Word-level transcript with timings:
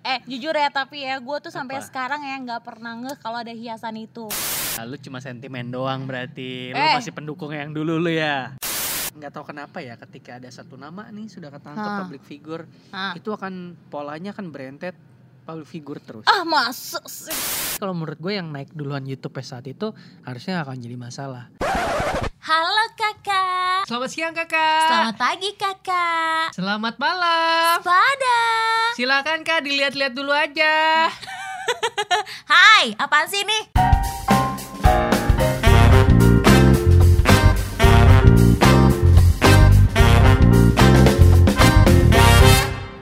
Eh 0.00 0.18
jujur 0.24 0.52
ya 0.52 0.68
tapi 0.68 1.02
ya 1.02 1.16
gue 1.16 1.36
tuh 1.38 1.48
sampai 1.48 1.80
sekarang 1.80 2.20
ya 2.20 2.36
nggak 2.38 2.62
pernah 2.62 2.96
ngeh 2.96 3.16
kalau 3.18 3.40
ada 3.40 3.50
hiasan 3.50 3.96
itu. 3.96 4.26
Ah, 4.74 4.82
lu 4.82 4.96
cuma 4.96 5.18
sentimen 5.18 5.68
doang 5.68 6.04
berarti. 6.04 6.70
Lu 6.70 6.78
Eh. 6.78 6.94
masih 6.94 7.10
pendukung 7.10 7.50
yang 7.50 7.70
dulu 7.70 7.96
lu 7.96 8.10
ya. 8.10 8.54
Nggak 9.14 9.30
tahu 9.30 9.44
kenapa 9.46 9.78
ya 9.78 9.94
ketika 9.96 10.36
ada 10.36 10.48
satu 10.48 10.74
nama 10.74 11.06
nih 11.06 11.28
sudah 11.28 11.46
ketangkep 11.48 11.86
Hah. 11.86 11.98
public 12.02 12.22
figure, 12.22 12.64
Hah. 12.90 13.14
itu 13.14 13.30
akan 13.30 13.78
polanya 13.86 14.34
akan 14.34 14.50
berentet 14.50 14.98
public 15.42 15.68
figure 15.68 16.00
terus. 16.00 16.26
Ah 16.26 16.42
masuk 16.42 17.06
sih. 17.06 17.30
Kalau 17.76 17.94
menurut 17.94 18.18
gue 18.18 18.32
yang 18.32 18.50
naik 18.50 18.70
duluan 18.70 19.04
YouTube 19.04 19.38
saat 19.40 19.64
itu 19.64 19.94
harusnya 20.22 20.58
akan 20.60 20.74
jadi 20.76 20.96
masalah. 20.96 21.46
Halo 22.40 22.84
kakak. 22.92 23.86
Selamat 23.86 24.10
siang 24.10 24.34
kakak. 24.34 24.84
Selamat 24.84 25.16
pagi 25.16 25.50
kakak. 25.54 26.46
Selamat 26.52 26.94
malam. 26.98 27.80
Pada. 27.80 28.40
Silakan 28.94 29.42
kak 29.42 29.66
dilihat-lihat 29.66 30.14
dulu 30.14 30.30
aja. 30.30 31.10
Hai, 32.54 32.94
apaan 32.94 33.26
sih 33.26 33.42
nih? 33.42 33.62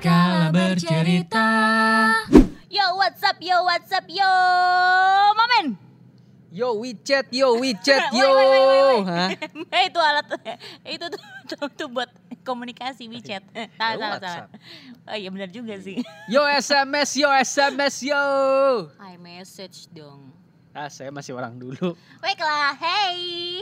Kala 0.00 0.48
bercerita. 0.48 1.48
Yo, 2.72 2.96
what's 2.96 3.20
up? 3.20 3.36
Yo, 3.44 3.60
what's 3.60 3.92
up? 3.92 4.08
Yo, 4.08 4.32
momen. 5.36 5.76
Yo 6.48 6.72
WeChat, 6.80 7.28
yo 7.36 7.60
WeChat, 7.60 8.12
yo. 8.16 8.32
Hah? 9.04 9.28
Eh, 9.68 9.82
itu 9.92 10.00
alat 10.00 10.24
itu 10.88 11.04
tuh, 11.04 11.20
tuh, 11.52 11.68
tuh 11.76 11.88
buat 11.92 12.08
komunikasi 12.42 13.06
WeChat. 13.08 13.42
Salah, 13.50 13.66
salah, 13.78 13.98
salah. 13.98 14.10
WhatsApp. 14.18 14.46
Oh 15.08 15.16
iya 15.16 15.28
benar 15.30 15.50
juga 15.50 15.74
sih. 15.78 15.98
Yo 16.32 16.42
SMS, 16.46 17.10
yo 17.18 17.28
SMS, 17.30 17.94
yo. 18.06 18.26
Hi 19.02 19.18
message 19.18 19.90
dong. 19.90 20.30
Ah, 20.72 20.88
saya 20.88 21.12
masih 21.12 21.36
orang 21.36 21.58
dulu. 21.58 21.92
Baiklah, 22.24 22.72
hey. 22.80 23.60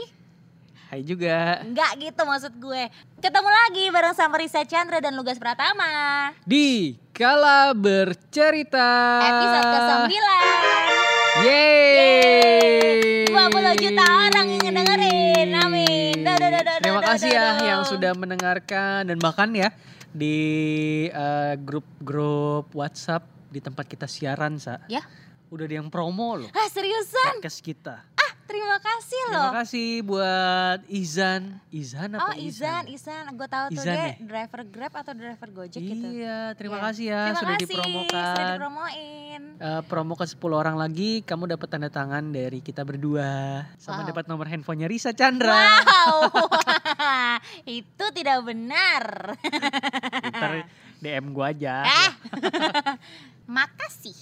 Hai 0.91 1.07
juga. 1.07 1.63
Enggak 1.63 1.91
gitu 2.03 2.21
maksud 2.23 2.53
gue. 2.59 2.83
Ketemu 3.23 3.47
lagi 3.47 3.83
bareng 3.91 4.15
sama 4.15 4.35
Risa 4.39 4.63
Chandra 4.67 4.99
dan 4.99 5.15
Lugas 5.15 5.39
Pratama. 5.39 6.31
Di 6.43 6.99
Kala 7.15 7.71
Bercerita. 7.71 9.23
Episode 9.23 9.67
ke-9. 9.71 10.99
Yeay. 11.39 13.23
20 13.31 13.79
juta 13.79 14.03
orang 14.03 14.47
yang 14.51 14.63
ngedengerin. 14.67 15.47
Amin. 15.63 16.27
Da, 16.27 16.35
da, 16.35 16.51
da, 16.51 16.59
da, 16.59 16.73
Terima 16.83 16.99
kasih 16.99 17.31
ya 17.31 17.55
yang 17.63 17.87
sudah 17.87 18.11
mendengarkan 18.11 19.07
dan 19.07 19.15
bahkan 19.15 19.47
ya 19.55 19.71
di 20.11 20.35
eh, 21.07 21.55
grup-grup 21.55 22.75
WhatsApp 22.75 23.23
di 23.47 23.63
tempat 23.63 23.87
kita 23.87 24.11
siaran, 24.11 24.59
Sa. 24.59 24.83
Ya. 24.91 25.07
Udah 25.47 25.71
ada 25.71 25.75
yang 25.79 25.87
promo 25.87 26.35
loh. 26.35 26.51
Ah 26.51 26.67
seriusan? 26.67 27.39
Podcast 27.39 27.63
kita. 27.63 28.10
Terima 28.51 28.77
kasih 28.77 29.21
Terima 29.21 29.31
loh. 29.37 29.51
kasih 29.55 29.89
buat 30.03 30.79
Izan. 30.85 31.41
Izan 31.71 32.09
Oh 32.13 32.19
apa 32.21 32.35
Izan, 32.35 32.83
Izan, 32.85 33.23
gue 33.31 33.47
tahu 33.47 33.65
tuh 33.69 33.79
Izan 33.79 33.95
dia 33.95 34.03
ya? 34.03 34.13
driver 34.19 34.61
Grab 34.65 34.91
atau 34.93 35.13
driver 35.13 35.49
Gojek 35.49 35.79
gitu. 35.79 36.07
Iya, 36.11 36.51
terima 36.53 36.75
Iya. 36.75 36.83
kasih 36.85 37.05
ya 37.05 37.21
Terima 37.23 37.39
sudah 37.39 37.47
kasih, 37.49 37.63
dipromokan. 37.65 38.11
Sudah 38.27 38.47
dipromoin. 38.51 39.41
Eh, 39.55 39.81
promo 39.85 40.13
ke 40.13 40.25
10 40.25 40.35
orang 40.53 40.75
lagi, 40.75 41.11
kamu 41.21 41.43
dapat 41.49 41.67
tanda 41.69 41.87
tangan 41.87 42.27
dari 42.27 42.59
kita 42.59 42.81
berdua. 42.81 43.31
Sama 43.77 44.03
Wow. 44.03 44.09
dapat 44.09 44.25
nomor 44.27 44.45
handphonenya 44.45 44.85
Risa 44.85 45.11
Chandra. 45.11 45.55
Wow, 45.79 46.27
itu 47.79 48.05
tidak 48.11 48.43
benar. 48.43 49.37
Ntar 50.27 50.67
DM 50.99 51.31
gua 51.31 51.49
aja. 51.49 51.75
Ah, 51.81 52.11
makasih. 53.47 54.17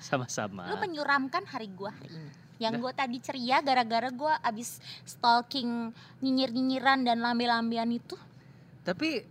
Sama-sama. 0.00 0.66
Lu 0.66 0.78
menyuramkan 0.78 1.44
hari 1.44 1.68
gua 1.68 1.92
hari 1.92 2.08
ini. 2.10 2.32
Yang 2.56 2.74
gue 2.80 2.92
tadi 2.92 3.16
ceria 3.18 3.58
gara-gara 3.60 4.08
gua 4.08 4.38
abis 4.40 4.78
stalking 5.02 5.90
nyinyir-nyinyiran 6.20 7.02
dan 7.02 7.18
lambe-lambean 7.18 7.90
itu. 7.90 8.14
Tapi 8.84 9.24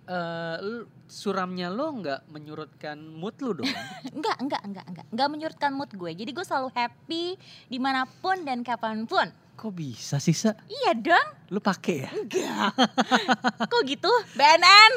lu- 0.59 0.89
suramnya 1.05 1.69
lo 1.69 1.93
nggak 1.93 2.25
menyurutkan 2.25 2.97
mood 2.97 3.37
lu 3.37 3.61
dong? 3.61 3.69
Enggak, 4.17 4.37
enggak, 4.41 4.61
enggak, 4.65 4.85
enggak. 4.89 5.05
Enggak 5.13 5.27
menyurutkan 5.29 5.71
mood 5.71 5.91
gue. 5.93 6.11
Jadi 6.11 6.31
gue 6.33 6.41
selalu 6.41 6.73
happy 6.73 7.37
di 7.69 7.77
mana 7.77 8.09
pun 8.09 8.41
dan 8.41 8.65
kapan 8.65 9.05
pun. 9.05 9.29
Kok 9.53 9.69
bisa 9.69 10.17
sih, 10.17 10.33
Sa? 10.33 10.57
Iya 10.65 10.97
dong. 10.97 11.27
Lu 11.53 11.61
pakai 11.61 11.95
ya? 12.01 12.09
Enggak. 12.09 12.73
Kok 13.71 13.83
gitu? 13.85 14.09
BNN. 14.33 14.91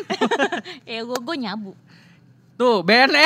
ya 0.88 1.04
gue 1.04 1.18
gue 1.20 1.36
nyabu. 1.36 1.76
Tuh, 2.56 2.80
BNN. 2.80 3.20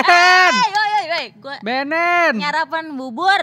Hey, 0.51 0.71
woi, 0.75 0.89
woi, 0.91 1.05
woi. 1.07 1.27
Gue 1.39 1.57
BNN. 1.63 2.35
nyarapan 2.35 2.91
bubur. 2.91 3.43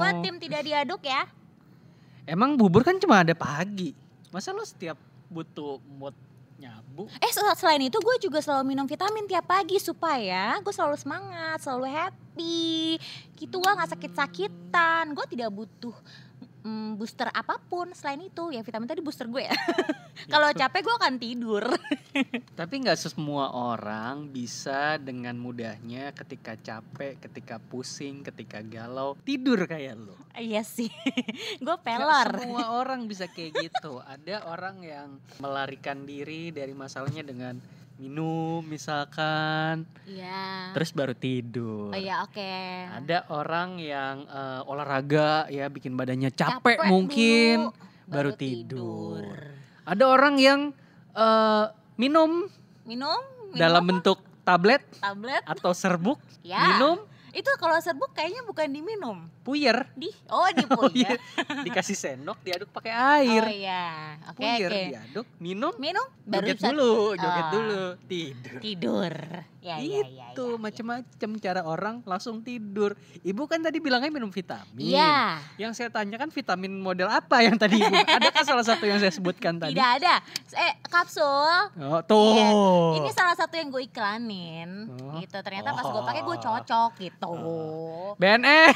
Gue 0.00 0.10
tim 0.24 0.36
tidak 0.40 0.62
diaduk 0.64 1.02
ya. 1.04 1.28
Emang 2.24 2.56
bubur 2.56 2.80
kan 2.80 2.96
cuma 2.96 3.20
ada 3.20 3.36
pagi. 3.36 3.92
Masa 4.30 4.50
lo 4.50 4.64
setiap 4.64 4.96
butuh 5.28 5.76
mood 5.92 6.14
nyabu? 6.56 7.10
Eh 7.18 7.30
sel- 7.30 7.56
selain 7.56 7.82
itu 7.82 7.96
gue 7.96 8.16
juga 8.20 8.40
selalu 8.40 8.72
minum 8.72 8.86
vitamin 8.86 9.26
tiap 9.26 9.44
pagi 9.44 9.76
supaya 9.76 10.56
gue 10.58 10.70
selalu 10.70 10.96
semangat, 10.96 11.58
selalu 11.60 11.84
happy. 11.90 12.96
Gitu 13.34 13.54
gue 13.54 13.72
nggak 13.72 13.90
sakit-sakitan. 13.92 15.12
Gue 15.12 15.26
tidak 15.28 15.50
butuh 15.50 15.96
mm, 16.64 16.96
booster 17.00 17.28
apa 17.32 17.58
pun 17.58 17.92
selain 17.96 18.20
itu. 18.24 18.52
Ya 18.52 18.60
vitamin 18.64 18.88
tadi 18.88 19.00
booster 19.00 19.26
gue 19.28 19.48
ya. 19.48 19.54
Kalau 20.32 20.52
capek 20.52 20.80
gue 20.84 20.94
akan 21.00 21.14
tidur. 21.16 21.64
Tapi 22.60 22.74
nggak 22.84 22.98
semua 23.00 23.52
orang 23.54 24.28
bisa 24.28 25.00
dengan 25.00 25.36
mudahnya 25.40 26.12
ketika 26.12 26.56
capek, 26.60 27.16
ketika 27.20 27.56
pusing, 27.58 28.20
ketika 28.20 28.60
galau 28.60 29.16
tidur 29.24 29.64
kayak 29.64 29.96
lo. 29.96 30.16
Iya 30.36 30.62
sih. 30.62 30.92
gue 31.64 31.76
pelor. 31.80 32.28
semua 32.36 32.66
orang 32.76 33.08
bisa 33.08 33.26
kayak 33.26 33.70
gitu. 33.70 34.00
Ada 34.04 34.46
orang 34.46 34.84
yang 34.84 35.08
melarikan 35.40 36.04
diri 36.04 36.52
dari 36.52 36.76
masalahnya 36.76 37.24
dengan 37.24 37.79
minum 38.00 38.64
misalkan, 38.64 39.84
Iya. 40.08 40.72
terus 40.72 40.90
baru 40.90 41.12
tidur. 41.12 41.92
Oh 41.92 42.00
iya 42.00 42.24
oke. 42.24 42.52
Ada 42.96 43.28
orang 43.28 43.76
yang 43.76 44.24
eh, 44.24 44.60
olahraga 44.64 45.44
ya 45.46 45.68
bikin 45.68 45.92
badannya 45.92 46.32
Capek 46.32 46.80
capek, 46.80 46.88
mungkin 46.88 47.68
dulu, 47.68 48.08
baru 48.08 48.30
tidur. 48.32 49.22
Ada 49.84 50.04
orang 50.08 50.34
yang 50.40 50.60
eh, 51.12 51.64
minum 51.94 52.48
Minum? 52.82 53.20
minum 53.52 53.60
dalam 53.60 53.84
apa? 53.84 53.90
bentuk 53.92 54.18
tablet 54.40 54.80
tablet. 54.96 55.42
atau 55.44 55.70
serbuk, 55.70 56.16
Ya. 56.40 56.74
minum 56.74 57.04
Itu 57.30 57.50
kalau 57.56 57.78
serbuk 57.78 58.10
kayaknya 58.10 58.42
bukan 58.42 58.68
diminum. 58.68 59.18
puyer, 59.40 59.88
Di 59.94 60.10
oh 60.28 60.46
di 60.48 60.62
Oh, 60.70 60.86
puyer. 60.86 61.16
iya. 61.16 61.18
dikasih 61.66 61.94
sendok 61.94 62.38
diaduk 62.40 62.70
pakai 62.70 62.92
air. 62.92 63.42
Oh 63.42 63.50
iya. 63.50 63.84
Oke 64.28 64.38
puyer 64.38 64.68
oke. 64.68 64.82
diaduk, 64.88 65.26
minum, 65.38 65.72
Minum 65.76 66.06
baru 66.22 66.46
joget 66.46 66.58
dulu, 66.62 66.92
joget 67.14 67.42
Ah. 67.42 67.50
dulu, 67.50 67.82
tidur. 68.04 68.58
tidur. 68.60 69.14
Ya 69.60 69.76
ya 69.76 70.00
ya. 70.08 70.32
Itu 70.32 70.56
ya, 70.56 70.58
macam-macam 70.58 71.30
cara 71.36 71.60
orang 71.62 72.00
langsung 72.08 72.40
tidur. 72.40 72.96
Ibu 73.20 73.44
kan 73.44 73.60
tadi 73.60 73.76
bilangnya 73.76 74.08
minum 74.08 74.32
vitamin. 74.32 74.80
Iya. 74.80 75.36
Yang 75.60 75.72
saya 75.76 75.88
tanyakan 75.92 76.32
vitamin 76.32 76.80
model 76.80 77.12
apa 77.12 77.44
yang 77.44 77.60
tadi 77.60 77.76
Ibu? 77.76 77.92
Adakah 78.16 78.42
salah 78.42 78.64
satu 78.64 78.88
yang 78.88 78.96
saya 78.96 79.12
sebutkan 79.12 79.60
tadi? 79.60 79.76
Tidak 79.76 79.90
ada. 80.00 80.24
Eh 80.56 80.72
kapsul. 80.88 81.76
Oh, 81.76 82.00
tuh. 82.00 82.40
Iya. 82.40 82.48
Ini 83.04 83.10
salah 83.12 83.36
satu 83.36 83.52
yang 83.54 83.68
gue 83.68 83.84
iklanin. 83.84 84.88
Oh. 84.96 85.20
Gitu. 85.20 85.36
Ternyata 85.36 85.76
pas 85.76 85.84
gue 85.84 86.02
pakai 86.02 86.22
gue 86.24 86.28
Oh. 86.30 86.38
cocok 86.40 86.90
gitu. 86.96 87.32
BNN. 88.20 88.72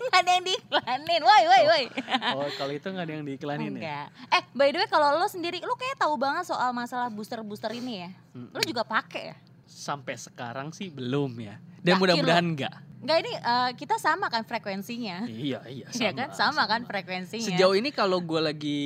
Nggak 0.00 0.20
ada 0.24 0.30
yang 0.30 0.44
diiklanin. 0.44 1.20
Woi 1.20 1.42
woi 1.44 1.62
woi. 1.68 1.84
oh, 2.32 2.48
kalau 2.56 2.72
itu 2.72 2.88
nggak 2.88 3.04
ada 3.04 3.12
yang 3.12 3.24
diiklanin 3.24 3.72
ya? 3.76 3.80
Enggak. 3.80 4.06
Eh, 4.32 4.42
by 4.56 4.68
the 4.72 4.78
way 4.80 4.88
kalau 4.88 5.14
lo 5.14 5.28
sendiri, 5.28 5.60
lo 5.60 5.76
kayak 5.76 6.00
tahu 6.00 6.16
banget 6.16 6.48
soal 6.48 6.72
masalah 6.72 7.12
booster-booster 7.12 7.70
ini 7.72 8.08
ya. 8.08 8.10
Mm-mm. 8.32 8.56
Lo 8.56 8.62
juga 8.64 8.82
pakai 8.82 9.22
ya? 9.28 9.36
Sampai 9.70 10.18
sekarang 10.18 10.74
sih 10.74 10.90
belum 10.90 11.38
ya. 11.38 11.62
Dan 11.78 12.02
mudah-mudahan 12.02 12.42
enggak. 12.42 12.74
Enggak 13.00 13.18
ini 13.22 13.32
eh, 13.32 13.70
kita 13.78 13.96
sama 13.96 14.26
kan 14.28 14.42
frekuensinya. 14.42 15.24
Iya, 15.24 15.62
iya. 15.70 15.86
Iya 15.88 16.10
kan? 16.12 16.28
Sama, 16.34 16.66
kan 16.66 16.82
frekuensinya. 16.84 17.46
Sejauh 17.46 17.78
ini 17.78 17.94
kalau 17.94 18.18
gue 18.18 18.40
lagi 18.42 18.80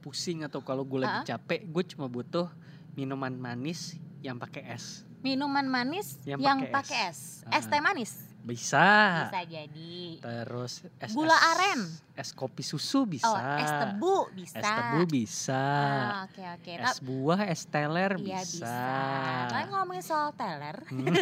pusing 0.00 0.46
atau 0.46 0.62
kalau 0.62 0.86
gue 0.86 1.02
lagi 1.02 1.26
Ah. 1.26 1.36
capek, 1.36 1.66
gue 1.66 1.84
cuma 1.90 2.06
butuh 2.06 2.46
minuman 2.94 3.34
manis 3.34 3.98
yang 4.22 4.38
pakai 4.38 4.62
es. 4.72 5.02
Minuman 5.18 5.66
manis 5.66 6.16
Yang 6.22 6.40
yang, 6.40 6.58
pakai 6.70 7.10
es. 7.10 7.42
Es 7.50 7.66
Ah. 7.66 7.70
teh 7.74 7.82
manis. 7.82 8.27
Bisa. 8.38 9.28
Bisa 9.28 9.42
jadi. 9.44 9.96
Terus 10.18 10.80
es 10.96 11.12
Gula 11.12 11.32
es- 11.32 11.44
aren. 11.52 11.80
Es 12.14 12.30
kopi 12.32 12.62
susu 12.62 13.04
bisa. 13.04 13.28
Oh, 13.28 13.36
es 13.36 13.70
tebu 13.70 14.14
bisa. 14.32 14.56
Es 14.56 14.64
tebu 14.64 15.00
bisa. 15.06 15.62
Ah, 15.62 16.24
Oke 16.24 16.42
oke. 16.42 16.72
Es 16.74 16.96
Tapi- 16.96 17.04
buah, 17.04 17.40
es 17.44 17.60
teler 17.64 18.12
Iya 18.16 18.40
bisa. 18.40 18.64
bisa. 18.64 19.58
Ngomongin 19.68 20.02
soal 20.02 20.32
teler. 20.32 20.76
Hmm. 20.88 21.06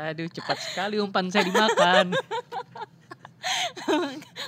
Aduh 0.00 0.28
cepat 0.28 0.58
sekali 0.60 0.96
umpan 0.96 1.26
saya 1.28 1.44
dimakan. 1.44 2.12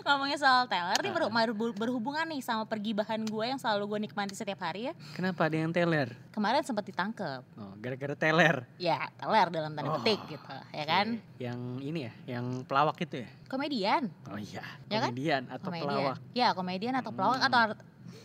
ngomongin 0.05 0.37
soal 0.37 0.67
teller 0.67 0.95
nih 0.97 1.11
baru, 1.11 1.27
baru 1.29 1.53
berhubungan 1.73 2.27
nih 2.27 2.41
sama 2.41 2.65
pergibahan 2.65 3.21
gue 3.21 3.45
yang 3.45 3.57
selalu 3.57 3.85
gue 3.89 3.99
nikmati 4.03 4.33
setiap 4.33 4.61
hari 4.61 4.89
ya. 4.89 4.93
Kenapa 5.13 5.47
ada 5.47 5.57
yang 5.57 5.71
teler? 5.71 6.11
Kemarin 6.31 6.61
sempat 6.61 6.85
ditangkep. 6.85 7.43
Oh, 7.55 7.73
gara-gara 7.79 8.15
teler. 8.15 8.67
Ya, 8.77 9.09
teller 9.15 9.47
dalam 9.49 9.73
tanda 9.73 9.89
Oh, 9.89 9.99
petik 9.99 10.21
gitu, 10.29 10.55
ya 10.69 10.85
kan? 10.85 11.07
Yang 11.37 11.59
ini 11.81 12.01
ya, 12.03 12.13
yang 12.29 12.47
pelawak 12.63 12.99
itu 12.99 13.23
ya? 13.23 13.29
Komedian. 13.47 14.09
Oh 14.27 14.37
iya, 14.37 14.65
Ya 14.89 14.99
kan? 14.99 15.11
komedian 15.11 15.43
atau 15.47 15.67
komedian. 15.67 15.87
pelawak. 15.87 16.17
Ya, 16.33 16.49
komedian 16.53 16.95
atau 16.95 17.11
pelawak 17.11 17.39
Hmm. 17.39 17.49
atau 17.49 17.61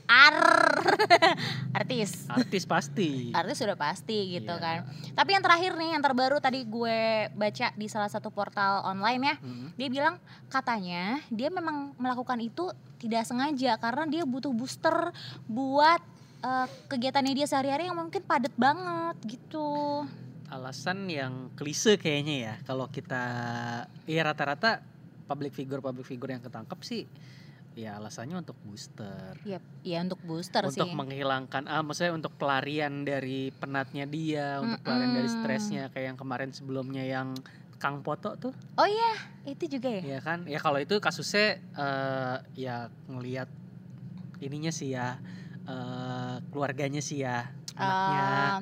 ar 0.08 0.40
artis. 1.80 2.26
Artis 2.32 2.64
pasti. 2.64 3.30
Artis 3.36 3.60
sudah 3.60 3.76
pasti 3.76 4.40
gitu 4.40 4.56
Iya. 4.56 4.64
kan. 4.64 4.78
Tapi 5.14 5.30
yang 5.36 5.44
terakhir 5.44 5.76
nih, 5.76 5.90
yang 5.94 6.04
terbaru 6.04 6.40
tadi 6.40 6.64
gue 6.64 7.28
baca 7.36 7.68
di 7.76 7.88
salah 7.92 8.08
satu 8.08 8.32
portal 8.32 8.88
online 8.88 9.22
ya. 9.22 9.36
Mm. 9.44 9.68
Dia 9.76 9.88
bilang 9.92 10.16
katanya 10.48 11.20
dia 11.28 11.52
memang 11.52 11.94
melakukan 12.00 12.40
itu 12.40 12.72
tidak 12.98 13.28
sengaja 13.28 13.76
karena 13.78 14.08
dia 14.08 14.24
butuh 14.24 14.56
booster 14.56 15.12
buat 15.46 16.02
eh, 16.42 16.68
kegiatannya 16.88 17.34
dia 17.36 17.48
sehari-hari 17.48 17.92
yang 17.92 18.00
mungkin 18.00 18.24
padat 18.24 18.56
banget 18.56 19.16
gitu. 19.28 20.04
Alasan 20.48 21.12
yang 21.12 21.52
klise 21.60 22.00
kayaknya 22.00 22.36
ya, 22.40 22.54
kalau 22.64 22.88
kita 22.88 23.20
ya 24.08 24.22
rata-rata 24.24 24.80
public 25.28 25.52
figure 25.52 25.84
public 25.84 26.08
figure 26.08 26.32
yang 26.32 26.40
ketangkep 26.40 26.80
sih 26.88 27.04
ya 27.78 28.02
alasannya 28.02 28.42
untuk 28.42 28.58
booster. 28.66 29.38
Ya, 29.46 29.62
ya 29.86 30.02
untuk 30.02 30.18
booster 30.26 30.66
untuk 30.66 30.90
sih. 30.90 30.98
menghilangkan 30.98 31.70
ah 31.70 31.86
maksudnya 31.86 32.18
untuk 32.18 32.34
pelarian 32.34 33.06
dari 33.06 33.54
penatnya 33.54 34.10
dia, 34.10 34.58
untuk 34.58 34.82
pelarian 34.82 35.14
dari 35.14 35.30
stresnya 35.30 35.94
kayak 35.94 36.14
yang 36.14 36.18
kemarin 36.18 36.50
sebelumnya 36.50 37.06
yang 37.06 37.38
Kang 37.78 38.02
Poto 38.02 38.34
tuh, 38.42 38.50
Oh 38.74 38.90
iya, 38.90 39.14
itu 39.46 39.78
juga 39.78 39.94
ya. 39.94 40.18
ya 40.18 40.20
kan? 40.26 40.50
Ya 40.50 40.58
kalau 40.58 40.82
itu 40.82 40.98
kasusnya 40.98 41.62
eh, 41.62 42.38
ya 42.58 42.90
ngelihat 43.06 43.46
ininya 44.42 44.74
sih 44.74 44.98
ya 44.98 45.22
eh, 45.70 46.36
keluarganya 46.50 47.06
sih 47.06 47.22
ya 47.22 47.46
anaknya. 47.78 48.26
Um, 48.26 48.62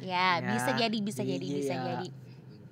ya, 0.00 0.28
Ya, 0.40 0.52
bisa 0.56 0.70
jadi, 0.72 0.98
bisa 1.04 1.20
jadi, 1.20 1.44
iya. 1.44 1.56
bisa 1.60 1.74
jadi. 1.76 2.08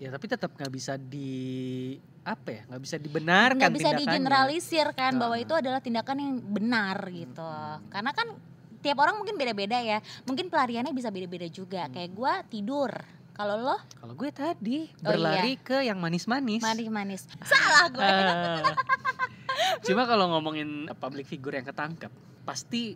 Ya 0.00 0.08
tapi 0.08 0.24
tetap 0.32 0.56
nggak 0.56 0.72
bisa 0.72 0.96
di 0.96 1.96
apa 2.24 2.48
ya? 2.50 2.62
nggak 2.66 2.82
bisa 2.82 2.96
dibenarkan 2.96 3.58
Nggak 3.60 3.74
bisa 3.74 3.90
digeneralisir 3.94 4.86
kan 4.92 5.12
bahwa 5.14 5.36
Ah. 5.36 5.44
itu 5.44 5.52
adalah 5.52 5.78
tindakan 5.78 6.16
yang 6.16 6.32
benar 6.40 6.96
gitu. 7.06 7.44
Mm-mm. 7.44 7.88
Karena 7.88 8.10
kan 8.10 8.32
tiap 8.80 8.96
orang 8.98 9.14
mungkin 9.14 9.36
beda-beda 9.36 9.76
ya. 9.76 10.00
Mungkin 10.22 10.48
pelariannya 10.48 10.90
bisa 10.90 11.08
beda-beda 11.08 11.44
juga. 11.46 11.84
Hmm. 11.84 11.92
Kayak 11.92 12.10
gua 12.12 12.32
tidur. 12.42 12.92
Kalau 13.32 13.58
lo 13.58 13.76
Kalau 13.98 14.14
gue 14.14 14.30
tadi 14.30 14.86
Oh, 14.96 15.10
berlari 15.10 15.58
ke 15.58 15.82
yang 15.82 15.98
manis-manis. 15.98 16.62
manis-manis. 16.62 17.26
Salah 17.42 17.90
gue. 17.90 17.98
Ah. 18.00 18.62
Cuma 19.82 20.04
kalau 20.04 20.30
ngomongin 20.30 20.86
public 20.94 21.26
figure 21.26 21.52
yang 21.52 21.66
ketangkep, 21.66 22.08
pasti 22.42 22.94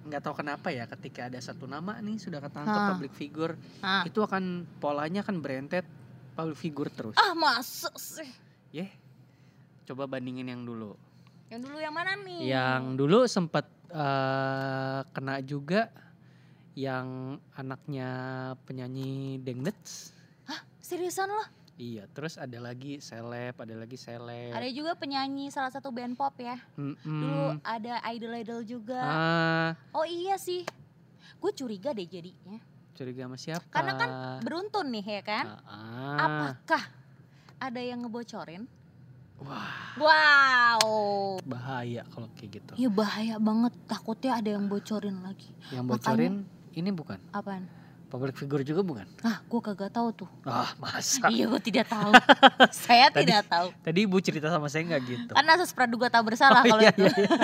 nggak 0.00 0.24
tahu 0.24 0.34
kenapa 0.34 0.72
ya 0.72 0.88
ketika 0.88 1.28
ada 1.28 1.36
satu 1.36 1.68
nama 1.68 2.00
nih 2.00 2.16
sudah 2.16 2.40
ketangkep 2.40 2.72
Hah. 2.74 2.88
public 2.90 3.12
figure, 3.12 3.54
Ah. 3.78 4.02
itu 4.02 4.18
akan 4.18 4.44
polanya 4.78 5.20
kan 5.20 5.36
berentet 5.36 5.84
public 6.32 6.56
figure 6.56 6.88
terus. 6.88 7.14
Ah, 7.14 7.36
masuk 7.36 7.92
sih. 7.94 8.47
Coba 9.88 10.04
bandingin 10.04 10.44
yang 10.52 10.68
dulu. 10.68 10.92
Yang 11.48 11.60
dulu 11.64 11.76
yang 11.80 11.94
mana 11.96 12.12
nih? 12.20 12.52
Yang 12.52 12.82
dulu 13.00 13.18
sempat 13.24 13.64
eh, 13.88 15.00
kena 15.16 15.40
juga 15.40 15.88
yang 16.76 17.40
anaknya 17.56 18.08
penyanyi 18.68 19.40
Dengdets. 19.40 20.12
Seriusan 20.78 21.28
lo? 21.28 21.44
Iya, 21.76 22.08
terus 22.16 22.40
ada 22.40 22.56
lagi 22.64 22.96
seleb, 22.96 23.52
ada 23.60 23.76
lagi 23.76 24.00
seleb. 24.00 24.56
Ada 24.56 24.72
juga 24.72 24.96
penyanyi 24.96 25.52
salah 25.52 25.68
satu 25.68 25.92
band 25.92 26.16
pop 26.16 26.32
ya. 26.40 26.56
Mm-mm. 26.80 26.96
Dulu 27.04 27.60
ada 27.60 28.00
idol-idol 28.08 28.60
juga. 28.64 29.00
Ah, 29.04 29.70
Oh 29.92 30.08
iya 30.08 30.40
sih. 30.40 30.64
Gue 31.36 31.52
curiga 31.52 31.92
deh 31.92 32.08
jadinya. 32.08 32.56
curiga 32.96 33.30
sama 33.30 33.36
siapa? 33.38 33.62
Karena 33.70 33.92
kan 33.94 34.10
Beruntun 34.42 34.90
nih 34.90 35.20
ya 35.20 35.22
kan? 35.22 35.44
Ah, 35.68 36.18
Apakah 36.18 36.82
ada 37.58 37.80
yang 37.80 38.02
ngebocorin? 38.02 38.64
Wah, 39.38 39.94
Wow. 39.94 41.38
bahaya 41.44 42.02
kalau 42.10 42.26
kayak 42.34 42.58
gitu. 42.58 42.72
Ya 42.74 42.90
bahaya 42.90 43.38
banget. 43.38 43.70
Takutnya 43.86 44.34
ada 44.34 44.50
yang 44.50 44.66
bocorin 44.66 45.22
lagi. 45.22 45.46
Yang 45.70 45.84
Makanya- 45.86 45.94
bocorin 45.94 46.34
ini 46.72 46.90
bukan 46.90 47.18
Apaan? 47.30 47.62
public 48.08 48.34
figure 48.34 48.62
juga 48.62 48.82
bukan? 48.82 49.06
Ah, 49.20 49.38
gue 49.40 49.60
kagak 49.60 49.92
tahu 49.92 50.10
tuh. 50.16 50.30
Ah, 50.42 50.74
masa? 50.76 51.30
Iya, 51.30 51.46
gue 51.46 51.60
tidak 51.60 51.86
tahu. 51.86 52.10
Saya 52.74 53.10
Tadi- 53.10 53.26
tidak 53.26 53.46
tahu. 53.46 53.68
Tadi 53.78 53.98
ibu 54.00 54.16
cerita 54.18 54.48
sama 54.48 54.66
saya 54.66 54.82
nggak 54.88 55.02
gitu. 55.04 55.32
Karena 55.32 55.50
asas 55.54 55.70
praduga 55.70 56.08
tak 56.08 56.22
bersalah 56.24 56.58
Oh, 56.58 56.66
kalau 56.66 56.82
iya, 56.82 56.90
itu. 56.90 57.02
iya, 57.04 57.14
iya. 57.14 57.30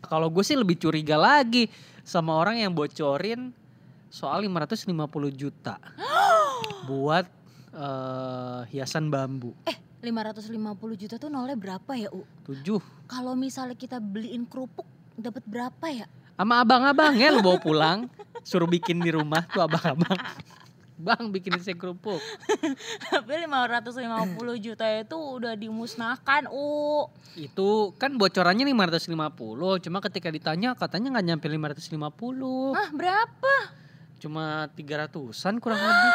Kalau 0.00 0.26
gue 0.28 0.42
sih 0.42 0.54
lebih 0.54 0.74
curiga 0.76 1.14
lagi 1.14 1.70
sama 2.02 2.34
orang 2.34 2.58
yang 2.58 2.70
bocorin 2.70 3.54
soal 4.08 4.40
550 4.40 4.90
juta 5.30 5.78
buat 6.90 7.26
eh, 7.72 8.60
hiasan 8.72 9.08
bambu. 9.08 9.52
550 9.98 10.54
juta 10.94 11.14
tuh 11.18 11.26
nolnya 11.26 11.58
berapa 11.58 11.92
ya, 11.98 12.08
U? 12.14 12.22
Tujuh. 12.46 12.78
Kalau 13.10 13.34
misalnya 13.34 13.74
kita 13.74 13.98
beliin 13.98 14.46
kerupuk 14.46 14.86
dapat 15.18 15.42
berapa 15.42 15.86
ya? 15.90 16.06
Sama 16.38 16.62
abang-abangnya 16.62 17.34
lu 17.34 17.42
bawa 17.42 17.58
pulang, 17.58 17.98
suruh 18.46 18.70
bikin 18.70 19.02
di 19.02 19.10
rumah 19.10 19.42
tuh 19.50 19.66
abang-abang. 19.66 20.14
Bang 20.98 21.30
bikinin 21.30 21.62
saya 21.62 21.78
kerupuk. 21.78 22.18
Tapi 23.10 23.46
550 23.46 24.58
juta 24.58 24.86
itu 24.86 25.14
udah 25.14 25.54
dimusnahkan, 25.54 26.50
U. 26.50 27.06
Itu 27.38 27.94
kan 27.98 28.18
bocorannya 28.18 28.66
550, 28.66 29.82
cuma 29.82 29.98
ketika 30.02 30.30
ditanya 30.30 30.74
katanya 30.74 31.18
nggak 31.18 31.26
nyampe 31.26 31.46
550. 31.46 32.74
Ah, 32.74 32.90
berapa? 32.90 33.54
Cuma 34.18 34.66
300-an 34.74 35.62
kurang 35.62 35.78
lebih. 35.78 36.14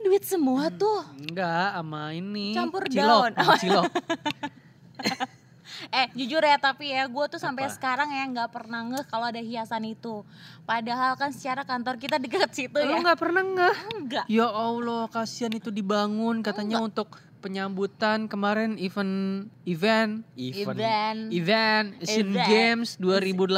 Duit 0.00 0.24
semua 0.24 0.72
tuh. 0.72 1.04
Enggak, 1.16 1.76
sama 1.76 2.10
ini 2.16 2.56
Campur 2.56 2.88
cilok, 2.88 3.04
daun. 3.04 3.32
sama 3.36 3.54
cilok. 3.60 3.84
Eh, 5.88 6.06
jujur 6.12 6.44
ya, 6.44 6.60
tapi 6.60 6.92
ya 6.92 7.08
gue 7.08 7.24
tuh 7.30 7.40
sampai 7.40 7.64
Apa? 7.64 7.72
sekarang 7.72 8.12
ya 8.12 8.28
nggak 8.28 8.52
pernah 8.52 8.84
ngeh 8.84 9.04
kalau 9.08 9.32
ada 9.32 9.40
hiasan 9.40 9.88
itu. 9.88 10.20
Padahal 10.68 11.16
kan 11.16 11.32
secara 11.32 11.64
kantor 11.64 11.96
kita 11.96 12.20
deket 12.20 12.52
situ 12.52 12.76
Lu 12.76 12.84
ya. 12.84 13.00
nggak 13.00 13.16
pernah 13.16 13.40
nggak? 13.40 13.74
Enggak. 13.96 14.24
Ya 14.28 14.44
Allah, 14.44 15.08
kasihan 15.08 15.48
itu 15.56 15.72
dibangun 15.72 16.44
katanya 16.44 16.84
untuk 16.84 17.16
penyambutan 17.40 18.24
kemarin 18.24 18.76
event 18.76 19.48
event 19.64 20.22
event 20.36 20.76
Event. 20.76 21.20
event 21.30 21.86
Asian 21.98 22.28
Event. 22.30 22.46
Games 22.46 22.90
2018 22.94 23.56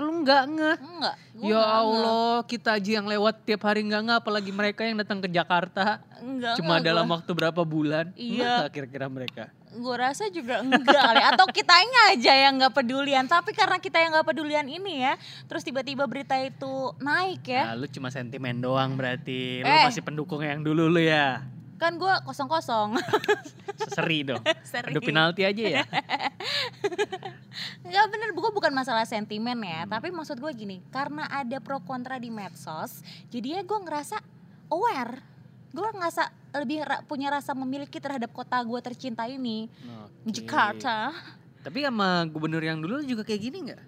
lu 0.00 0.12
nggak 0.20 0.42
ngeh 0.48 0.76
Enggak. 0.80 1.14
Ya. 1.40 1.56
Allah, 1.56 2.44
kita 2.44 2.76
aja 2.76 2.90
yang 2.94 3.06
lewat 3.06 3.42
tiap 3.42 3.64
hari 3.64 3.80
nggak 3.82 4.00
nggak, 4.02 4.18
apalagi 4.20 4.52
mereka 4.52 4.84
yang 4.84 4.96
datang 4.96 5.18
ke 5.18 5.28
Jakarta 5.28 6.04
Enggak. 6.18 6.54
cuma 6.54 6.76
enggak 6.76 6.86
dalam 6.86 7.04
gua. 7.04 7.14
waktu 7.16 7.30
berapa 7.32 7.62
bulan? 7.62 8.06
Iya. 8.12 8.68
Kira-kira 8.68 9.08
mereka. 9.08 9.48
Gue 9.70 9.94
rasa 9.94 10.26
juga 10.28 10.60
enggak 10.60 10.82
kali 10.84 11.22
atau 11.24 11.46
kitanya 11.48 12.00
aja 12.10 12.32
yang 12.36 12.58
nggak 12.58 12.74
pedulian 12.74 13.24
tapi 13.24 13.50
karena 13.50 13.78
kita 13.78 13.98
yang 13.98 14.10
nggak 14.12 14.26
pedulian 14.26 14.66
ini 14.66 15.00
ya 15.00 15.14
terus 15.46 15.62
tiba-tiba 15.62 16.04
berita 16.04 16.34
itu 16.36 16.90
naik 16.98 17.40
ya 17.44 17.70
Nah, 17.70 17.76
lu 17.78 17.86
cuma 17.86 18.10
sentimen 18.10 18.58
doang 18.58 18.94
berarti. 18.94 19.62
Lu 19.62 19.70
Eh. 19.70 19.86
masih 19.86 20.02
pendukung 20.02 20.42
yang 20.42 20.60
dulu 20.60 20.86
lu 20.88 20.98
ya. 20.98 21.46
Kan 21.80 21.96
gue 21.96 22.14
kosong 22.22 22.44
kosong 22.46 23.00
Seri 23.96 24.20
dong. 24.22 24.44
seri 24.62 24.92
Adu 24.92 25.00
penalti 25.00 25.42
aja 25.42 25.80
ya. 25.80 25.84
nggak 27.82 28.06
bener 28.06 28.30
gue 28.30 28.50
bukan 28.50 28.70
masalah 28.70 29.02
sentimen 29.02 29.56
ya 29.58 29.82
Hmm. 29.82 29.90
tapi 29.90 30.08
maksud 30.10 30.36
gue 30.36 30.52
gini 30.52 30.84
karena 30.88 31.24
ada 31.26 31.56
pro 31.58 31.80
kontra 31.80 32.16
di 32.16 32.28
medsos 32.28 33.00
jadinya 33.26 33.60
gue 33.60 33.78
ngerasa 33.80 34.20
aware 34.68 35.24
gue 35.70 35.88
ngerasa 35.88 36.22
lebih 36.54 36.82
ra- 36.82 37.02
punya 37.02 37.30
rasa 37.30 37.52
memiliki 37.52 37.96
terhadap 37.96 38.30
kota 38.30 38.60
gue 38.60 38.80
tercinta 38.80 39.24
ini 39.24 39.66
Oke. 40.04 40.36
Jakarta 40.36 41.14
Tapi 41.60 41.80
sama 41.80 42.24
gubernur 42.26 42.60
yang 42.60 42.78
dulu 42.78 43.00
juga 43.00 43.20
kayak 43.20 43.40
gini 43.42 43.58
nggak? 43.62 43.80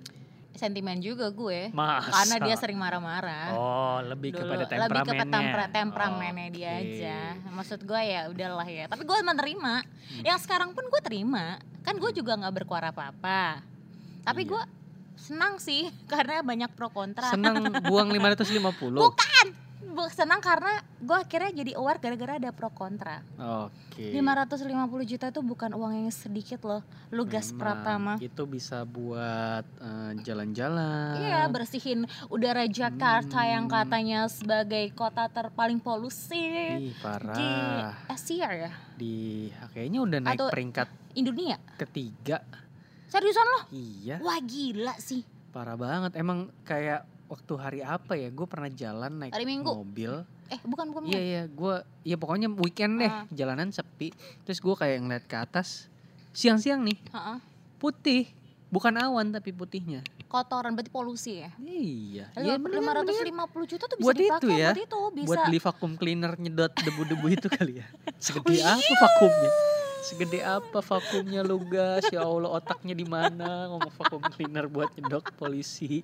Sentimen 0.54 0.98
juga 0.98 1.28
gue 1.28 1.70
Masa? 1.70 2.12
karena 2.12 2.36
dia 2.42 2.54
sering 2.54 2.76
marah-marah 2.76 3.52
Oh, 3.52 3.98
lebih 4.02 4.32
dulu 4.32 4.44
kepada 4.46 4.64
lebih 4.64 4.68
ke 4.68 4.76
temperamennya. 5.14 5.32
tempera- 5.32 5.70
temperamennya 5.70 6.48
dia 6.50 6.70
Oke. 6.70 6.80
aja 6.92 7.18
maksud 7.48 7.80
gue 7.80 8.00
ya 8.02 8.20
udahlah 8.26 8.66
ya 8.66 8.84
tapi 8.86 9.02
gue 9.02 9.16
menerima 9.18 9.74
Hmm. 9.82 10.22
yang 10.24 10.36
sekarang 10.36 10.70
pun 10.70 10.84
gue 10.84 11.00
terima 11.00 11.56
kan 11.80 11.94
gue 11.94 12.10
juga 12.12 12.36
nggak 12.36 12.54
berkuara 12.54 12.90
apa 12.90 13.10
apa 13.10 13.42
tapi 14.22 14.44
Iya. 14.44 14.50
gue 14.50 14.62
senang 15.14 15.56
sih 15.56 15.86
karena 16.12 16.40
banyak 16.40 16.70
pro 16.70 16.88
kontra 16.88 17.28
Senang 17.28 17.58
buang 17.82 18.10
550. 18.14 18.92
Bukan. 18.92 19.46
Bu- 19.92 20.08
senang 20.08 20.38
karena 20.38 20.72
gue 20.96 21.14
akhirnya 21.14 21.52
jadi 21.54 21.72
aware 21.74 21.98
gara-gara 21.98 22.32
ada 22.34 22.50
pro 22.50 22.68
kontra. 22.68 23.20
Oke. 23.36 24.08
550 24.10 24.64
juta 25.06 25.28
itu 25.28 25.40
bukan 25.40 25.70
uang 25.70 25.92
yang 25.94 26.08
sedikit 26.08 26.60
loh. 26.62 26.80
Lu 27.08 27.22
gas 27.24 27.52
Pratama. 27.52 28.16
Itu 28.18 28.44
bisa 28.44 28.82
buat 28.82 29.62
eh, 29.62 30.12
jalan-jalan. 30.18 31.16
Iya 31.18 31.44
bersihin 31.46 32.02
udara 32.26 32.64
Jakarta 32.64 33.44
yang 33.44 33.64
Hmm. 33.64 33.74
katanya 33.76 34.20
sebagai 34.26 34.88
kota 34.90 35.28
terpaling 35.28 35.78
polusi 35.78 36.40
Ih, 36.40 36.78
di 36.80 36.90
parah. 36.96 37.92
Asia 38.06 38.48
ya, 38.48 38.72
Di 38.94 39.46
kayaknya 39.70 40.00
udah 40.00 40.18
naik 40.22 40.38
Atau- 40.38 40.50
peringkat 40.50 40.88
Indonesia. 41.12 41.60
ketiga. 41.76 42.40
Seriusan 43.06 43.44
loh? 43.46 43.62
Iya, 43.70 44.16
Wah 44.18 44.40
gila 44.40 44.96
sih. 44.96 45.20
parah 45.50 45.76
banget. 45.76 46.16
Emang 46.16 46.48
kayak 46.62 47.04
waktu 47.32 47.52
hari 47.54 47.80
apa 47.80 48.12
ya? 48.12 48.28
Gue 48.28 48.44
pernah 48.44 48.68
jalan 48.68 49.12
naik 49.18 49.32
Hari 49.32 49.44
Minggu. 49.44 49.72
mobil. 49.72 50.12
Eh 50.46 50.60
bukan 50.62 50.84
bukan. 50.86 51.08
Iya 51.08 51.20
iya, 51.20 51.42
gue 51.46 51.74
ya 52.02 52.16
pokoknya 52.16 52.52
weekend 52.52 53.00
deh, 53.00 53.08
Ah. 53.08 53.24
jalanan 53.30 53.72
sepi. 53.72 54.12
Terus 54.42 54.58
gue 54.58 54.74
kayak 54.74 55.00
ngeliat 55.00 55.24
ke 55.24 55.36
atas, 55.38 55.88
siang-siang 56.30 56.80
nih, 56.82 57.00
Heeh. 57.08 57.38
putih, 57.78 58.28
bukan 58.68 58.92
awan 58.94 59.32
tapi 59.32 59.48
putihnya. 59.50 60.04
Kotoran 60.26 60.72
berarti 60.72 60.88
polusi 60.88 61.40
ya. 61.40 61.52
Iya, 61.58 62.28
Lalu 62.32 62.44
iya 62.46 62.56
mendingan- 62.56 63.04
550 63.04 63.64
juta 63.66 63.84
tuh 63.84 63.96
bisa 63.96 64.04
Buat 64.06 64.16
itu 64.16 64.24
dipakai 64.26 64.52
ya, 64.54 64.70
buat 64.70 64.80
itu 64.82 65.00
bisa. 65.14 65.26
buat 65.26 65.38
beli 65.44 65.58
vacuum 65.58 65.92
cleaner 65.94 66.32
nyedot 66.36 66.72
debu-debu 66.74 67.26
itu 67.30 67.46
kali 67.48 67.72
ya. 67.78 67.86
Segede 68.22 68.56
Oh, 68.58 68.72
apa 68.72 68.92
vakumnya? 68.98 69.50
Segede 70.02 70.42
apa 70.42 70.82
vakumnya 70.82 71.46
lu 71.46 71.62
gas? 71.62 72.10
Ya 72.10 72.26
Allah 72.26 72.50
otaknya 72.50 72.90
di 72.90 73.06
mana 73.06 73.70
ngomong 73.70 73.92
vacuum 73.94 74.24
cleaner 74.34 74.66
buat 74.66 74.90
nyedot 74.98 75.22
polisi. 75.38 76.02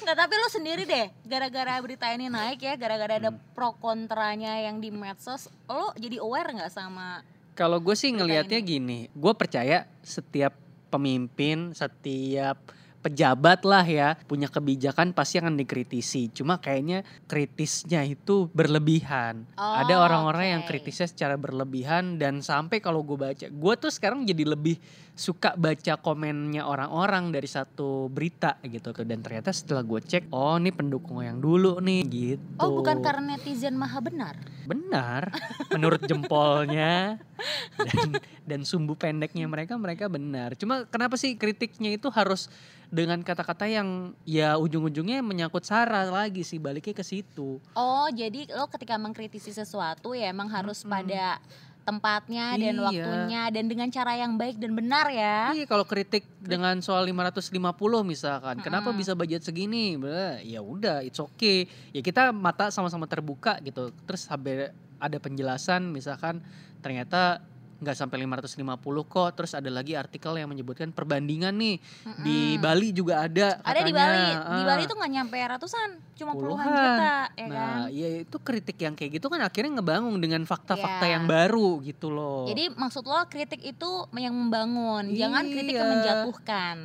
Nggak, 0.00 0.16
tapi 0.16 0.34
lo 0.40 0.48
sendiri 0.48 0.88
deh, 0.88 1.12
gara-gara 1.28 1.76
berita 1.84 2.08
ini 2.08 2.32
naik 2.32 2.64
ya, 2.64 2.74
gara-gara 2.80 3.20
ada 3.20 3.30
Hmm. 3.30 3.40
pro 3.52 3.76
kontranya 3.76 4.56
yang 4.64 4.80
di 4.80 4.88
medsos, 4.88 5.52
lo 5.68 5.92
jadi 6.00 6.24
aware 6.24 6.56
nggak 6.56 6.72
sama 6.72 7.20
Kalau 7.52 7.76
gue 7.76 7.92
sih 7.92 8.08
ngelihatnya 8.08 8.56
gini, 8.64 9.12
gue 9.12 9.32
percaya 9.36 9.84
setiap 10.00 10.56
pemimpin, 10.88 11.76
setiap 11.76 12.56
pejabat 13.00 13.64
lah 13.64 13.82
ya 13.82 14.14
punya 14.28 14.46
kebijakan 14.46 15.12
pasti 15.12 15.40
akan 15.40 15.56
dikritisi. 15.56 16.28
Cuma 16.30 16.60
kayaknya 16.60 17.00
kritisnya 17.24 18.04
itu 18.04 18.48
berlebihan. 18.52 19.48
Ada 19.56 19.94
Oh, 19.96 20.04
orang-orang 20.04 20.46
yang 20.58 20.62
oke. 20.64 20.70
kritisnya 20.70 21.08
secara 21.08 21.34
berlebihan 21.34 22.16
dan 22.16 22.40
sampai 22.40 22.78
kalau 22.78 23.00
gue 23.02 23.16
baca, 23.16 23.46
gue 23.48 23.74
tuh 23.76 23.90
sekarang 23.90 24.22
jadi 24.22 24.44
lebih 24.46 24.76
suka 25.10 25.52
baca 25.52 26.00
komennya 26.00 26.64
orang-orang 26.64 27.28
dari 27.28 27.44
satu 27.44 28.08
berita 28.08 28.56
gitu. 28.62 28.92
Dan 29.04 29.20
ternyata 29.20 29.52
setelah 29.52 29.84
gue 29.84 30.00
cek, 30.00 30.32
oh 30.32 30.56
ini 30.56 30.70
pendukung 30.70 31.20
yang 31.20 31.40
dulu 31.40 31.76
nih 31.80 32.00
gitu. 32.08 32.56
Oh 32.56 32.72
bukan 32.72 33.00
karena 33.00 33.36
netizen 33.36 33.76
maha 33.76 34.00
benar. 34.00 34.36
Benar, 34.64 35.28
menurut 35.72 36.00
jempolnya 36.04 37.18
dan 37.78 38.08
dan 38.44 38.60
sumbu 38.62 38.94
pendeknya 38.94 39.46
mereka 39.46 39.74
mereka 39.76 40.06
benar. 40.06 40.54
Cuma 40.56 40.84
kenapa 40.86 41.16
sih 41.16 41.34
kritiknya 41.34 41.94
itu 41.94 42.08
harus 42.10 42.48
dengan 42.90 43.22
kata-kata 43.22 43.70
yang 43.70 44.12
ya 44.26 44.58
ujung-ujungnya 44.58 45.22
menyangkut 45.22 45.62
sara 45.62 46.10
lagi 46.10 46.42
sih 46.42 46.58
baliknya 46.58 46.92
ke 46.92 47.06
situ. 47.06 47.62
Oh 47.72 48.08
jadi 48.10 48.50
lo 48.50 48.66
ketika 48.66 48.98
mengkritisi 48.98 49.54
sesuatu 49.54 50.12
ya 50.12 50.34
emang 50.34 50.50
harus 50.50 50.82
Mm-mm. 50.82 50.92
pada 50.98 51.38
tempatnya 51.80 52.60
dan 52.60 52.76
Iya. 52.76 52.84
waktunya 52.84 53.42
dan 53.48 53.64
dengan 53.66 53.88
cara 53.88 54.12
yang 54.14 54.36
baik 54.36 54.60
dan 54.60 54.76
benar 54.76 55.08
ya. 55.08 55.56
Iya 55.56 55.64
kalau 55.64 55.88
kritik 55.88 56.28
dengan 56.38 56.76
soal 56.84 57.08
550 57.08 57.56
misalkan, 58.04 58.60
kenapa 58.60 58.92
Mm-mm. 58.92 59.00
bisa 59.00 59.16
budget 59.16 59.42
segini? 59.42 59.96
Ya 60.44 60.60
udah, 60.60 61.00
it's 61.00 61.18
okay. 61.18 61.66
Ya 61.96 62.04
kita 62.04 62.30
mata 62.36 62.68
sama-sama 62.68 63.08
terbuka 63.08 63.56
gitu. 63.64 63.90
Terus 64.04 64.28
sampai 64.28 64.70
ada 65.00 65.16
penjelasan 65.16 65.88
misalkan 65.88 66.44
ternyata 66.80 67.44
nggak 67.80 67.96
sampai 67.96 68.20
550 68.20 68.60
kok. 69.06 69.30
Terus 69.32 69.56
ada 69.56 69.68
lagi 69.68 69.96
artikel 69.96 70.36
yang 70.36 70.44
menyebutkan 70.46 70.92
perbandingan 70.92 71.56
nih 71.56 71.80
di 72.20 72.38
Mm-mm. 72.52 72.60
Bali 72.60 72.92
juga 72.92 73.24
ada. 73.24 73.56
Ada 73.58 73.80
di 73.80 73.88
katanya. 73.88 73.96
Bali, 73.96 74.20
di 74.28 74.60
Ah. 74.60 74.66
Bali 74.68 74.82
tuh 74.84 74.96
nggak 75.00 75.10
nyampe 75.10 75.36
ratusan, 75.40 75.88
cuma 76.12 76.32
puluhan, 76.34 76.60
Puluhan. 76.60 76.76
juta, 76.76 77.16
ya 77.32 77.46
Nah, 77.48 77.56
kan. 77.56 77.78
ya 77.88 78.08
itu 78.20 78.36
kritik 78.38 78.76
yang 78.78 78.92
kayak 78.92 79.10
gitu 79.16 79.26
kan 79.26 79.40
akhirnya 79.40 79.80
ngebangun 79.80 80.20
dengan 80.20 80.44
fakta-fakta 80.44 81.04
Iya. 81.04 81.12
yang 81.14 81.24
baru 81.24 81.80
gitu 81.80 82.12
loh. 82.12 82.44
Jadi 82.44 82.68
maksud 82.70 83.00
lo 83.02 83.16
kritik 83.26 83.64
itu 83.64 83.90
yang 84.12 84.36
membangun, 84.36 85.16
jangan 85.16 85.40
kritik 85.42 85.72
yang 85.72 85.88
Iya. 85.88 85.94
menjatuhkan. 85.96 86.76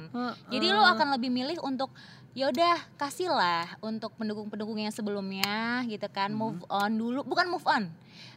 Jadi 0.48 0.68
lo 0.70 0.80
akan 0.82 1.08
lebih 1.12 1.28
milih 1.30 1.60
untuk 1.60 1.92
yaudah 2.32 2.80
kasihlah 2.96 3.80
untuk 3.80 4.12
pendukung-pendukung 4.14 4.76
yang 4.78 4.92
sebelumnya 4.92 5.84
gitu 5.86 6.08
kan 6.08 6.28
Mhm. 6.28 6.36
move 6.38 6.62
on 6.70 6.92
dulu 6.94 7.20
bukan 7.22 7.48
move 7.48 7.64
on 7.66 7.88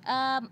Em, 0.00 0.46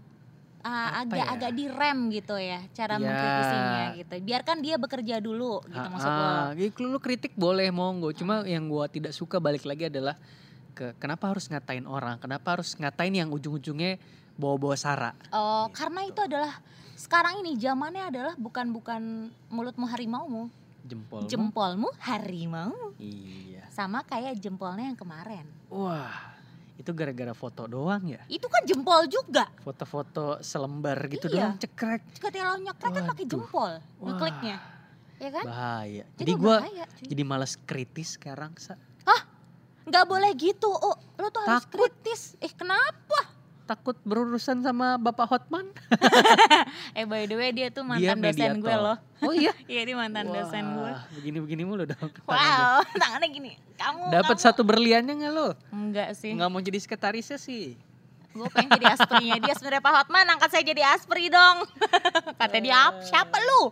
Apa 0.67 0.99
agak 1.07 1.17
ya? 1.17 1.33
agak 1.33 1.53
direm 1.53 1.99
gitu 2.11 2.35
ya 2.35 2.61
cara 2.71 2.93
Ya. 2.93 3.01
mengkritisinya 3.01 3.83
gitu 3.95 4.15
biarkan 4.21 4.57
dia 4.59 4.75
bekerja 4.77 5.17
dulu 5.19 5.63
gitu 5.65 5.87
maksud 5.87 6.09
lo 6.09 6.19
Ah, 6.19 6.35
ah. 6.43 6.49
Jadi 6.53 6.71
lu 6.83 6.99
kritik 6.99 7.33
boleh 7.35 7.71
monggo, 7.71 8.11
cuma 8.13 8.43
yang 8.45 8.67
gua 8.67 8.87
tidak 8.87 9.11
suka 9.11 9.39
balik 9.39 9.63
lagi 9.63 9.87
adalah 9.87 10.19
ke 10.73 10.93
kenapa 10.97 11.31
harus 11.31 11.47
ngatain 11.47 11.87
orang, 11.87 12.19
kenapa 12.19 12.53
harus 12.53 12.75
ngatain 12.75 13.15
yang 13.15 13.31
ujung-ujungnya 13.31 13.97
bawa-bawa 14.35 14.77
sara. 14.77 15.11
oh 15.31 15.71
karena 15.71 16.05
itu 16.05 16.21
adalah 16.21 16.61
sekarang 16.93 17.41
ini 17.41 17.57
zamannya 17.57 18.05
adalah 18.07 18.35
bukan 18.35 18.69
bukan 18.71 19.03
mulutmu 19.49 19.87
harimaumu 19.87 20.53
Jempol. 20.83 21.25
jempolmu 21.25 21.89
harimau 21.99 22.93
Iya. 22.97 23.65
sama 23.69 24.01
kayak 24.03 24.37
jempolnya 24.37 24.87
yang 24.87 24.95
kemarin 24.95 25.49
Wah, 25.67 26.36
itu 26.77 26.91
gara-gara 26.93 27.33
foto 27.33 27.65
doang 27.65 28.05
ya? 28.05 28.21
itu 28.29 28.45
kan 28.47 28.63
jempol 28.69 29.09
juga 29.09 29.49
Foto-foto 29.61 30.41
selembar 30.41 31.01
gitu 31.09 31.27
Iya. 31.29 31.53
doang 31.53 31.57
cekrek. 31.57 32.03
ketika 32.21 32.57
nyekrek 32.57 32.93
kan 32.93 33.05
pakai 33.09 33.25
jempol 33.25 33.73
ngekliknya 34.01 34.57
ya 35.17 35.31
kan 35.33 35.45
Bahaya. 35.49 36.05
Jadi 36.21 36.33
gua 36.37 36.61
bahaya, 36.61 36.85
cuy. 36.93 37.07
jadi 37.09 37.23
males 37.25 37.57
kritis 37.65 38.21
sekarang, 38.21 38.53
Sa. 38.61 38.77
nggak 39.87 40.05
boleh 40.05 40.35
gitu 40.35 40.67
oh 40.67 40.99
lo 41.17 41.31
tuh 41.31 41.47
harus 41.47 41.63
Takut. 41.63 41.87
kritis 41.89 42.35
eh 42.43 42.51
kenapa 42.51 43.36
Takut 43.67 43.99
berurusan 44.01 44.63
sama 44.63 44.95
Bapak 44.95 45.27
Hotman. 45.27 45.67
eh 46.99 47.03
by 47.03 47.27
the 47.27 47.35
way 47.35 47.51
dia 47.51 47.67
tuh 47.69 47.83
Dia 47.93 48.15
mantan 48.15 48.23
dosen 48.23 48.53
gue 48.57 48.71
loh 48.73 48.97
Oh 49.21 49.33
iya. 49.33 49.51
iya 49.67 49.83
dia 49.83 49.95
mantan 49.95 50.27
dosen 50.29 50.65
gue 50.73 50.87
Wah, 50.89 51.03
begini-begini 51.13 51.63
mulu 51.63 51.83
dong. 51.85 52.11
wow 52.31 52.79
tangannya 52.93 53.27
gini 53.29 53.51
kamu 53.75 54.07
Dapat 54.09 54.37
satu 54.39 54.63
berliannya 54.63 55.15
nggak 55.17 55.33
lo? 55.33 55.59
enggak 55.69 56.15
sih 56.15 56.31
Nggak 56.33 56.47
mau 56.47 56.61
jadi 56.61 56.79
sekretarisnya 56.79 57.37
sih. 57.37 57.75
gue 58.31 58.49
pengen 58.53 58.69
jadi 58.71 58.93
asprinya 58.93 59.37
dia 59.41 59.55
sebenarnya 59.55 59.81
Pak 59.81 59.95
Hotman 59.97 60.27
angkat 60.29 60.49
saya 60.49 60.63
jadi 60.63 60.83
aspri 60.87 61.27
dong 61.27 61.65
kata 62.37 62.57
dia 62.59 62.77
"Ap- 62.87 63.01
siapa 63.03 63.37
lu 63.41 63.63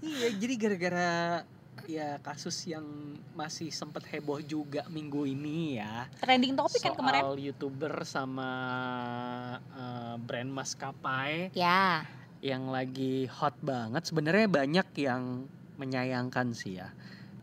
Iya, 0.00 0.28
jadi 0.34 0.54
gara-gara 0.56 1.08
ya 1.86 2.18
kasus 2.20 2.66
yang 2.66 2.84
masih 3.38 3.70
sempat 3.70 4.02
heboh 4.10 4.42
juga 4.42 4.84
minggu 4.90 5.26
ini 5.26 5.78
ya. 5.78 6.10
trending 6.18 6.58
topik 6.58 6.82
kan 6.82 6.92
soal 6.92 6.98
kemarin 6.98 7.22
youtuber 7.38 7.94
sama 8.02 8.50
eh, 9.74 10.14
brand 10.20 10.50
maskapai 10.50 11.54
ya 11.54 12.04
yang 12.44 12.68
lagi 12.68 13.26
hot 13.26 13.56
banget. 13.64 14.06
Sebenarnya 14.06 14.46
banyak 14.46 14.88
yang 15.02 15.48
menyayangkan 15.80 16.52
sih 16.52 16.78
ya. 16.78 16.92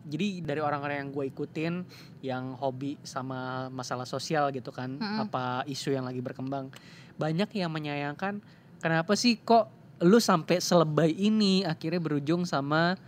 Jadi 0.04 0.44
dari 0.44 0.60
orang-orang 0.60 1.08
yang 1.08 1.10
gue 1.16 1.26
ikutin 1.32 1.74
yang 2.20 2.60
hobi 2.60 3.00
sama 3.08 3.72
masalah 3.72 4.04
sosial 4.04 4.52
gitu 4.52 4.72
kan, 4.72 5.00
Mm-mm. 5.00 5.28
apa 5.28 5.64
isu 5.64 5.96
yang 5.96 6.04
lagi 6.04 6.20
berkembang, 6.20 6.68
banyak 7.16 7.48
yang 7.56 7.72
menyayangkan 7.72 8.44
kenapa 8.84 9.16
sih 9.16 9.40
kok 9.40 9.72
lu 10.04 10.20
sampai 10.20 10.60
selebay 10.60 11.16
ini 11.16 11.64
akhirnya 11.64 12.04
berujung 12.04 12.44
sama 12.44 13.00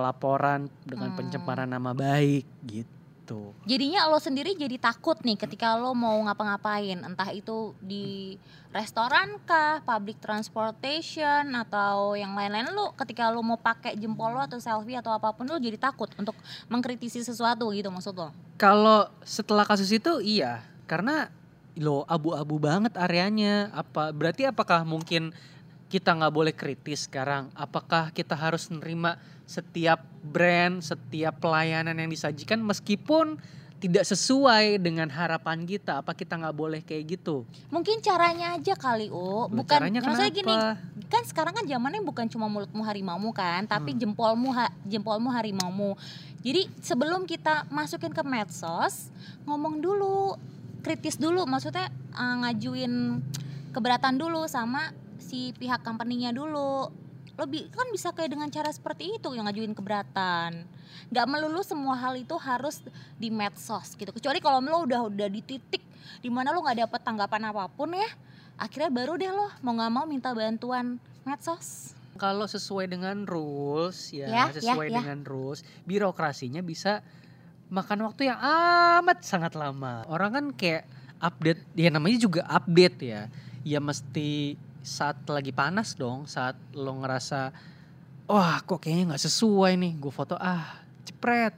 pelaporan 0.00 0.72
dengan 0.88 1.12
Hmm. 1.12 1.18
pencemaran 1.20 1.68
nama 1.68 1.92
baik 1.92 2.48
gitu. 2.64 3.52
jadinya 3.62 4.10
lo 4.10 4.18
sendiri 4.18 4.58
jadi 4.58 4.74
takut 4.74 5.14
nih 5.22 5.38
ketika 5.38 5.78
lo 5.78 5.94
mau 5.94 6.18
ngapa-ngapain 6.26 6.98
entah 6.98 7.30
itu 7.30 7.78
di 7.78 8.34
restoran 8.74 9.38
kah, 9.46 9.86
public 9.86 10.18
transportation 10.18 11.54
atau 11.54 12.18
yang 12.18 12.34
lain-lain 12.34 12.74
lo 12.74 12.90
ketika 12.98 13.30
lo 13.30 13.38
mau 13.46 13.54
pakai 13.54 13.94
jempol 13.94 14.34
lo 14.34 14.42
atau 14.42 14.58
selfie 14.58 14.98
atau 14.98 15.14
apa 15.14 15.30
pun 15.30 15.46
lo 15.46 15.62
jadi 15.62 15.78
takut 15.78 16.10
untuk 16.18 16.34
mengkritisi 16.66 17.22
sesuatu 17.22 17.70
gitu 17.70 17.86
maksud 17.94 18.18
lo. 18.18 18.34
Kalau 18.58 19.06
setelah 19.22 19.62
kasus 19.62 19.94
itu 19.94 20.18
iya, 20.18 20.66
karena 20.90 21.30
lo 21.78 22.02
abu-abu 22.10 22.58
banget 22.58 22.98
areanya. 22.98 23.70
Apa 23.70 24.10
berarti 24.10 24.42
apakah 24.46 24.82
mungkin 24.82 25.30
kita 25.90 26.14
nggak 26.14 26.30
boleh 26.30 26.54
kritis 26.54 27.10
sekarang? 27.10 27.50
Apakah 27.58 28.14
kita 28.14 28.38
harus 28.38 28.70
menerima 28.70 29.18
setiap 29.42 29.98
brand, 30.22 30.78
setiap 30.78 31.42
pelayanan 31.42 31.98
yang 31.98 32.06
disajikan 32.06 32.62
meskipun 32.62 33.34
tidak 33.82 34.06
sesuai 34.06 34.78
dengan 34.78 35.10
harapan 35.10 35.66
kita? 35.66 35.98
Apa 35.98 36.14
kita 36.14 36.38
nggak 36.38 36.54
boleh 36.54 36.80
kayak 36.86 37.18
gitu? 37.18 37.42
Mungkin 37.74 37.98
caranya 37.98 38.54
aja 38.54 38.78
kali, 38.78 39.10
U. 39.10 39.50
Bukan 39.50 39.66
caranya 39.82 39.98
maksudnya 39.98 40.30
kenapa? 40.30 40.38
gini, 40.38 40.54
kan 41.10 41.22
sekarang 41.26 41.52
kan 41.58 41.66
zamannya 41.66 42.06
bukan 42.06 42.30
cuma 42.30 42.46
mulutmu 42.46 42.86
harimaumu 42.86 43.34
kan, 43.34 43.66
tapi 43.66 43.90
Hmm. 43.90 43.98
jempolmu 43.98 44.54
ha- 44.54 44.70
jempolmu 44.86 45.26
harimaumu. 45.34 45.98
Jadi 46.46 46.70
sebelum 46.78 47.26
kita 47.26 47.66
masukin 47.66 48.14
ke 48.14 48.22
medsos, 48.22 49.10
ngomong 49.42 49.82
dulu 49.82 50.38
kritis 50.86 51.18
dulu 51.18 51.42
maksudnya 51.50 51.90
eh, 52.14 52.34
ngajuin 52.46 53.18
keberatan 53.74 54.16
dulu 54.16 54.46
sama 54.46 54.94
si 55.20 55.52
pihak 55.54 55.80
company-nya 55.80 56.32
dulu 56.32 56.88
lo 57.36 57.44
bi- 57.46 57.68
kan 57.68 57.88
bisa 57.88 58.12
kayak 58.12 58.32
dengan 58.32 58.48
cara 58.48 58.68
seperti 58.68 59.16
itu 59.16 59.32
yang 59.32 59.48
ngajuin 59.48 59.72
keberatan 59.72 60.66
nggak 61.08 61.26
melulu 61.26 61.62
semua 61.62 61.96
hal 61.96 62.12
itu 62.14 62.36
harus 62.36 62.84
di 63.16 63.30
medsos 63.30 63.94
gitu 63.94 64.10
kecuali 64.10 64.36
kalau 64.38 64.60
lo 64.60 64.84
udah 64.84 65.08
udah 65.08 65.28
di 65.28 65.40
titik 65.40 65.80
di 66.20 66.28
mana 66.28 66.50
lo 66.50 66.60
nggak 66.60 66.84
dapet 66.84 67.00
tanggapan 67.00 67.48
apa 67.48 67.64
pun 67.68 67.94
ya 67.94 68.10
akhirnya 68.56 68.92
baru 68.92 69.16
deh 69.16 69.30
lo 69.30 69.48
mau 69.62 69.72
nggak 69.72 69.90
mau 69.90 70.04
minta 70.04 70.32
bantuan 70.32 70.96
medsos 71.22 71.96
Kalau 72.16 72.44
sesuai 72.44 72.84
dengan 72.84 73.24
rules 73.24 74.12
ya, 74.12 74.28
Ya, 74.28 74.44
sesuai 74.52 74.92
ya, 74.92 74.92
ya. 74.92 74.96
dengan 75.00 75.24
rules, 75.24 75.64
birokrasinya 75.88 76.60
bisa 76.60 77.00
makan 77.72 78.04
waktu 78.04 78.28
yang 78.28 78.36
amat 79.00 79.24
sangat 79.24 79.56
lama. 79.56 80.04
Orang 80.04 80.36
kan 80.36 80.46
kayak 80.52 80.84
update, 81.16 81.64
ya 81.72 81.88
namanya 81.88 82.20
juga 82.20 82.44
update 82.44 82.98
ya. 83.00 83.22
Ya 83.64 83.80
mesti 83.80 84.60
saat 84.82 85.22
lagi 85.26 85.50
panas 85.50 85.92
dong, 85.92 86.24
saat 86.24 86.56
lo 86.72 86.96
ngerasa 86.96 87.52
wah 88.26 88.58
kok 88.60 88.78
kayaknya 88.78 89.12
nggak 89.12 89.22
sesuai 89.22 89.72
nih, 89.76 89.92
gue 89.94 90.08
foto 90.08 90.34
ah 90.34 90.80
cepret, 91.02 91.52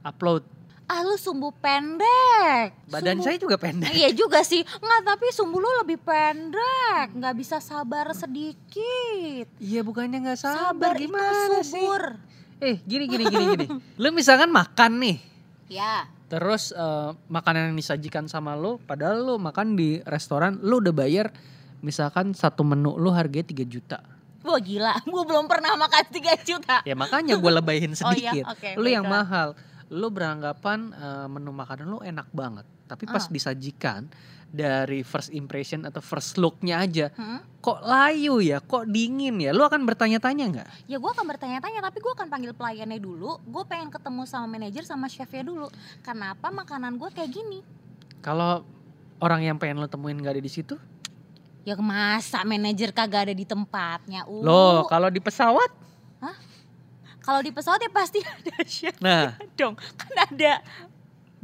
upload. 0.00 0.44
ah 0.84 1.02
lu 1.02 1.14
sumbu 1.14 1.52
pendek 1.52 2.72
Badan 2.86 3.20
Sumbu- 3.20 3.26
saya 3.26 3.36
juga 3.36 3.56
pendek. 3.56 3.92
Iya 3.92 4.08
juga 4.10 4.40
sih, 4.40 4.62
nggak 4.62 5.00
tapi 5.04 5.28
sumbu 5.28 5.58
lu 5.58 5.70
lebih 5.78 6.00
pendek, 6.00 7.12
nggak 7.12 7.34
bisa 7.34 7.58
sabar 7.58 8.08
sedikit. 8.12 9.46
Iya 9.58 9.80
bukannya 9.82 10.18
nggak 10.18 10.38
sabar, 10.38 10.72
Sabar, 10.72 10.92
gimana 10.96 11.60
itu 11.60 11.68
sih? 11.68 11.84
subur. 11.84 12.02
Eh 12.58 12.76
gini 12.82 13.04
gini 13.04 13.24
gini 13.24 13.44
gini. 13.52 13.66
Lu 14.02 14.10
misalkan 14.10 14.48
makan 14.48 14.98
nih, 14.98 15.16
Ya, 15.68 16.08
Terus 16.26 16.72
eh, 16.72 17.10
makanan 17.26 17.70
yang 17.70 17.76
disajikan 17.76 18.24
sama 18.24 18.52
lo, 18.52 18.76
padahal 18.78 19.22
lo 19.22 19.34
makan 19.36 19.72
di 19.74 20.00
restoran, 20.02 20.58
lo 20.58 20.76
udah 20.78 20.90
bayar 20.90 21.28
misalkan 21.80 22.32
satu 22.32 22.62
menu 22.62 22.94
lo 22.94 23.10
harganya 23.10 23.46
3 23.46 23.64
juta. 23.64 23.98
wah 24.40 24.56
gila, 24.56 24.96
gue 25.04 25.22
belum 25.24 25.44
pernah 25.44 25.76
makan 25.76 26.04
3 26.08 26.40
juta. 26.42 26.76
Ya 26.82 26.94
makanya 26.94 27.36
gue 27.36 27.52
lebayin 27.52 27.92
Oh 28.00 28.10
iya, 28.10 28.32
sedikit. 28.32 28.44
oke, 28.48 28.68
lo 28.76 28.88
yang 28.88 29.04
mahal. 29.04 29.52
Lo 29.88 30.08
beranggapan 30.08 30.78
eh, 30.90 31.26
menu 31.26 31.50
makanan 31.50 31.86
lo 31.86 32.00
enak 32.00 32.28
banget. 32.30 32.64
Tapi 32.84 33.04
pas 33.04 33.20
Ah. 33.20 33.28
disajikan 33.28 34.08
dari 34.48 35.00
first 35.02 35.28
impression 35.30 35.84
atau 35.84 36.00
first 36.00 36.36
looknya 36.36 36.80
aja, 36.80 37.12
Hmm? 37.12 37.44
kok 37.58 37.80
layu 37.82 38.40
ya, 38.40 38.58
kok 38.58 38.88
dingin 38.88 39.36
ya. 39.36 39.52
Lo 39.52 39.62
akan 39.62 39.84
bertanya-tanya 39.84 40.44
nggak? 40.48 40.68
Ya 40.86 40.96
gue 40.96 41.10
akan 41.10 41.26
bertanya-tanya, 41.26 41.80
tapi 41.82 42.00
gue 42.00 42.08
akan 42.10 42.26
panggil 42.26 42.52
pelayannya 42.52 42.96
dulu. 42.96 43.44
Gue 43.44 43.64
pengen 43.64 43.88
ketemu 43.88 44.24
sama 44.24 44.48
manajer 44.48 44.82
sama 44.82 45.04
chefnya 45.04 45.42
dulu. 45.42 45.68
Kenapa 46.00 46.48
makanan 46.48 46.96
gue 46.96 47.10
kayak 47.10 47.28
gini? 47.28 47.60
Kalau 48.18 48.64
orang 49.18 49.40
yang 49.42 49.56
pengen 49.56 49.76
lo 49.76 49.86
temuin 49.86 50.16
nggak 50.16 50.32
ada 50.32 50.40
di 50.40 50.48
situ, 50.48 50.80
Ya 51.68 51.76
masa 51.76 52.48
manajer 52.48 52.96
kagak 52.96 53.28
ada 53.28 53.34
di 53.36 53.44
tempatnya? 53.44 54.24
Uh. 54.24 54.40
lo 54.40 54.88
kalau 54.88 55.12
di 55.12 55.20
pesawat, 55.20 55.68
Kalau 57.20 57.44
di 57.44 57.52
pesawat 57.52 57.76
ya 57.84 57.92
pasti 57.92 58.24
ada 58.40 58.56
chef 58.64 58.96
nah 59.04 59.36
dong. 59.52 59.76
Kan 59.76 60.12
ada 60.16 60.64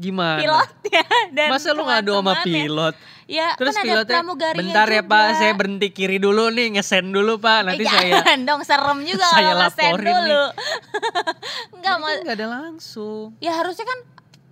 gimana? 0.01 0.41
pilotnya 0.41 1.05
dan 1.37 1.49
Masa 1.53 1.77
lu 1.77 1.85
ngadu 1.85 2.17
sama 2.17 2.41
pilot? 2.41 2.97
Ya, 3.29 3.53
Terus 3.61 3.77
kan 3.77 3.85
ada 3.85 3.89
pilotnya, 4.01 4.17
pramugarinya 4.25 4.61
bentar 4.65 4.89
ya 4.89 5.01
juga. 5.05 5.13
pak, 5.13 5.27
saya 5.37 5.53
berhenti 5.53 5.89
kiri 5.93 6.17
dulu 6.17 6.49
nih, 6.53 6.77
ngesen 6.77 7.13
dulu 7.13 7.37
pak, 7.37 7.69
nanti 7.69 7.85
eh, 7.85 7.93
saya 7.93 8.37
dong 8.49 8.61
serem 8.65 8.99
juga 9.05 9.29
saya 9.37 9.53
kalau 9.53 9.61
ngesen 9.61 9.93
dulu. 10.01 10.45
Enggak 11.77 11.95
Jadi 11.97 12.01
mau 12.01 12.09
kan 12.09 12.17
nggak 12.25 12.37
ada 12.41 12.47
langsung. 12.49 13.27
ya 13.45 13.53
harusnya 13.53 13.85
kan 13.85 13.99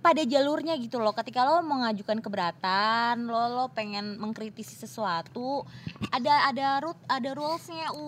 pada 0.03 0.21
jalurnya 0.21 0.75
gitu 0.75 0.99
loh. 0.99 1.15
Ketika 1.15 1.47
lo 1.47 1.63
mengajukan 1.63 2.19
keberatan, 2.19 3.23
lo 3.23 3.47
lo 3.47 3.65
pengen 3.71 4.19
mengkritisi 4.19 4.75
sesuatu, 4.75 5.63
ada 6.11 6.45
ada 6.45 6.83
root 6.83 6.99
ada 7.07 7.31
rulesnya 7.31 7.95
u 7.95 8.05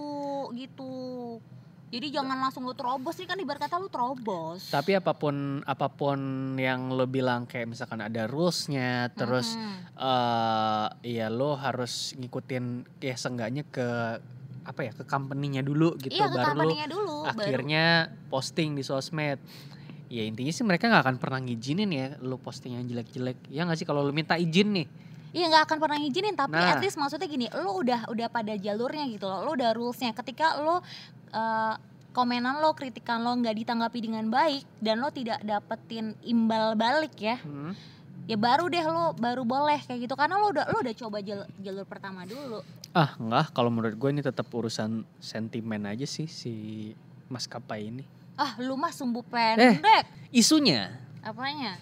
gitu. 0.52 1.40
Jadi 1.86 2.12
jangan 2.12 2.36
langsung 2.36 2.68
lo 2.68 2.76
terobos 2.76 3.16
nih 3.16 3.24
kan 3.24 3.40
ibarat 3.40 3.62
kata 3.64 3.80
lo 3.80 3.88
terobos. 3.88 4.68
Tapi 4.68 5.00
apa 5.00 5.16
pun 5.16 5.64
apa 5.64 5.88
pun 5.88 6.20
yang 6.60 6.92
lo 6.92 7.08
bilang 7.08 7.48
kayak 7.48 7.72
misalkan 7.72 8.04
ada 8.04 8.28
rulesnya, 8.28 9.16
terus 9.16 9.56
Mhm. 9.56 9.96
eh 9.96 10.86
ya 11.16 11.32
lo 11.32 11.56
harus 11.56 12.12
ngikutin 12.14 12.84
ya 13.00 13.16
seenggaknya 13.16 13.64
ke 13.64 13.88
apa 14.66 14.82
ya 14.82 14.92
ke 14.92 15.06
company-nya 15.06 15.62
dulu 15.62 15.96
gitu, 15.96 16.12
iya 16.12 16.28
ke 16.28 16.36
baru 16.36 16.58
lo 16.58 16.74
dulu. 16.84 17.16
baru- 17.24 17.32
akhirnya 17.32 17.86
posting 18.28 18.76
di 18.76 18.84
sosmed. 18.84 19.40
Ya 20.06 20.22
intinya 20.22 20.54
sih 20.54 20.62
mereka 20.62 20.86
nggak 20.86 21.04
akan 21.04 21.18
pernah 21.18 21.40
ngizinin 21.42 21.90
ya 21.90 22.08
lo 22.22 22.38
posting 22.38 22.78
yang 22.78 22.86
jelek-jelek. 22.86 23.50
Ya 23.50 23.66
nggak 23.66 23.78
sih 23.80 23.88
kalau 23.88 24.06
lo 24.06 24.14
minta 24.14 24.38
izin 24.38 24.70
nih. 24.72 24.88
Iya 25.36 25.52
nggak 25.52 25.64
akan 25.68 25.78
pernah 25.82 25.98
ngizinin 26.00 26.34
tapi 26.34 26.56
Nah. 26.56 26.72
at 26.72 26.80
least 26.80 26.96
maksudnya 26.96 27.28
gini, 27.28 27.50
lo 27.52 27.76
udah 27.76 28.08
udah 28.08 28.28
pada 28.30 28.56
jalurnya 28.56 29.04
gitu 29.10 29.26
loh, 29.26 29.44
lo 29.44 29.52
udah 29.52 29.74
rulesnya. 29.74 30.14
Ketika 30.14 30.62
lo 30.62 30.80
eh, 31.30 31.74
komenan 32.16 32.64
lo, 32.64 32.72
kritikan 32.72 33.20
lo 33.20 33.36
nggak 33.36 33.56
ditanggapi 33.60 34.00
dengan 34.00 34.32
baik 34.32 34.64
dan 34.80 35.04
lo 35.04 35.12
tidak 35.12 35.44
dapetin 35.44 36.16
imbal 36.24 36.72
balik 36.74 37.12
ya, 37.20 37.36
Hmm. 37.44 37.76
ya 38.24 38.40
baru 38.40 38.72
deh 38.72 38.80
lo 38.82 39.12
baru 39.12 39.44
boleh 39.44 39.84
kayak 39.84 40.08
gitu 40.08 40.16
karena 40.16 40.40
lo 40.40 40.48
udah 40.48 40.66
lo 40.72 40.80
udah 40.80 40.96
coba 40.96 41.20
jalur, 41.20 41.44
jalur 41.60 41.84
pertama 41.84 42.24
dulu. 42.24 42.64
Ah 42.96 43.12
enggak, 43.20 43.52
kalau 43.52 43.68
menurut 43.68 44.00
gue 44.00 44.10
ini 44.10 44.24
tetap 44.24 44.48
urusan 44.48 45.04
sentimen 45.20 45.84
aja 45.84 46.08
sih 46.08 46.24
si 46.24 46.54
maskapai 47.28 47.92
ini. 47.92 48.08
Ah 48.36 48.56
lu 48.58 48.76
mah 48.76 48.92
sumbu 48.92 49.24
Eh. 49.24 49.28
pendek. 49.28 50.04
Isunya, 50.30 50.92
Apanya? 51.22 51.80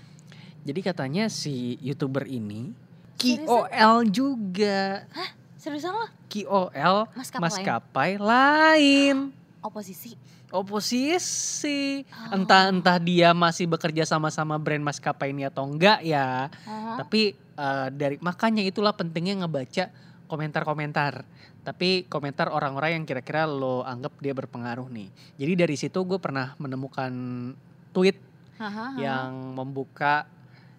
jadi 0.61 0.79
katanya 0.83 1.25
si 1.25 1.75
youtuber 1.79 2.23
ini 2.23 2.69
Seriusan? 3.17 3.47
KOL 3.47 3.97
juga, 4.07 5.07
Seriusan 5.55 5.91
lo? 5.91 6.05
KOL 6.27 6.97
Maskapai 7.09 7.41
maskapai 7.41 8.11
lain, 8.15 9.33
oposisi. 9.65 10.13
oposisi. 10.53 12.05
Oh. 12.29 12.35
Entah 12.35 12.69
entah 12.69 12.97
dia 12.97 13.31
masih 13.31 13.65
bekerja 13.65 14.03
sama-sama 14.03 14.53
brand 14.55 14.81
maskapai 14.81 15.29
ini 15.29 15.43
atau 15.43 15.65
enggak 15.65 16.01
ya. 16.01 16.53
Oh. 16.63 16.99
Tapi 16.99 17.33
eh, 17.33 17.87
dari 17.89 18.17
makanya 18.19 18.61
itulah 18.61 18.93
pentingnya 18.93 19.41
ngebaca 19.41 19.89
komentar-komentar. 20.27 21.23
Tapi 21.63 22.05
komentar 22.12 22.51
orang-orang 22.51 23.01
yang 23.01 23.05
kira-kira 23.07 23.47
lo 23.47 23.83
anggap 23.88 24.19
dia 24.19 24.36
berpengaruh 24.36 24.91
nih. 24.91 25.09
Jadi 25.39 25.53
dari 25.55 25.75
situ 25.79 25.99
gue 26.03 26.19
pernah 26.19 26.55
menemukan 26.59 27.12
tweet 27.95 28.19
Hahaha. 28.59 28.99
yang 28.99 29.55
membuka 29.55 30.27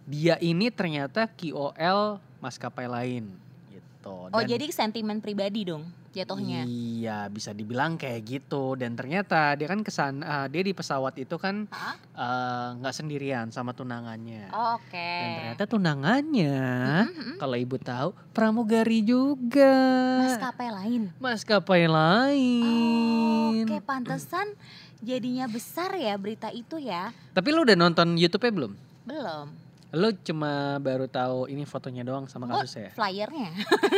dia 0.05 0.37
ini 0.45 0.69
ternyata 0.69 1.25
KOL 1.33 2.21
maskapai 2.45 2.85
lain 2.85 3.33
gitu. 3.73 4.29
Oh 4.29 4.43
jadi 4.45 4.69
sentimen 4.69 5.25
pribadi 5.25 5.65
dong 5.65 6.04
jatuhnya. 6.15 6.63
Iya 6.65 7.27
bisa 7.27 7.51
dibilang 7.51 7.95
kayak 7.95 8.23
gitu 8.23 8.75
dan 8.75 8.95
ternyata 8.95 9.53
dia 9.53 9.67
kan 9.67 9.81
kesan 9.81 10.21
eh, 10.21 10.47
dia 10.49 10.63
di 10.63 10.71
pesawat 10.71 11.15
itu 11.17 11.35
kan 11.35 11.67
eh, 12.15 12.69
nggak 12.75 12.95
sendirian 12.95 13.51
sama 13.51 13.71
tunangannya. 13.71 14.49
Oh, 14.51 14.79
Oke. 14.79 14.95
Dan 14.95 15.29
ternyata 15.37 15.65
tunangannya 15.67 16.57
Mhm. 17.05 17.35
kalau 17.37 17.57
ibu 17.57 17.77
tahu 17.77 18.09
pramugari 18.31 19.03
juga. 19.03 19.75
Maskapai 20.25 20.71
lain. 20.71 21.03
Maskapai 21.19 21.83
lain. 21.85 23.65
Oke, 23.65 23.79
pantesan 23.81 24.47
jadinya 25.01 25.45
besar 25.45 25.93
ya 25.95 26.15
berita 26.15 26.49
itu 26.49 26.79
ya. 26.79 27.11
Tapi 27.33 27.49
lu 27.51 27.63
udah 27.63 27.75
nonton 27.75 28.15
YouTube-nya 28.15 28.53
belum? 28.55 28.73
Belum. 29.05 29.47
Lu 29.95 30.11
cuma 30.21 30.77
baru 30.79 31.07
tahu 31.07 31.47
ini 31.47 31.63
fotonya 31.63 32.03
doang 32.03 32.27
sama 32.27 32.51
Oh, 32.51 32.61
kasusnya. 32.61 32.91
Flyernya 32.93 33.51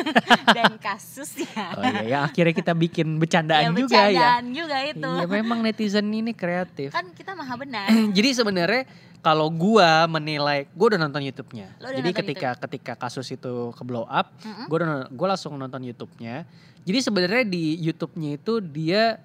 dan 0.57 0.77
kasusnya. 0.77 1.65
Oh 1.73 1.83
iya, 1.83 2.03
yang 2.05 2.23
akhirnya 2.29 2.53
kita 2.53 2.73
bikin 2.73 3.17
bercandaan 3.17 3.65
Ya, 3.65 3.71
juga 3.73 3.97
ya. 3.97 4.05
bercandaan 4.13 4.45
juga 4.53 4.77
itu. 4.85 5.11
Iya, 5.11 5.27
memang 5.27 5.59
netizen 5.61 6.07
ini 6.09 6.37
kreatif. 6.37 6.93
Kan 6.93 7.11
kita 7.13 7.33
maha 7.33 7.57
benar. 7.57 7.89
Jadi 8.17 8.29
sebenarnya 8.31 8.83
kalau 9.19 9.49
gua 9.49 10.05
menilai, 10.07 10.69
gua 10.71 10.95
udah 10.95 11.01
nonton 11.01 11.25
YouTube-nya. 11.25 11.67
Lo 11.81 11.89
udah 11.89 11.99
Jadi 11.99 12.09
nonton 12.13 12.21
ketika 12.23 12.49
ketika 12.63 12.93
kasus 12.95 13.27
itu 13.29 13.73
ke 13.73 13.83
blow 13.83 14.05
up, 14.05 14.31
Mm-mm. 14.45 14.69
gue 14.69 14.79
gue 15.11 15.27
langsung 15.27 15.57
nonton 15.57 15.81
YouTube-nya. 15.83 16.45
Jadi 16.85 16.99
sebenarnya 17.01 17.43
di 17.43 17.75
YouTube-nya 17.83 18.39
itu 18.39 18.61
dia 18.61 19.19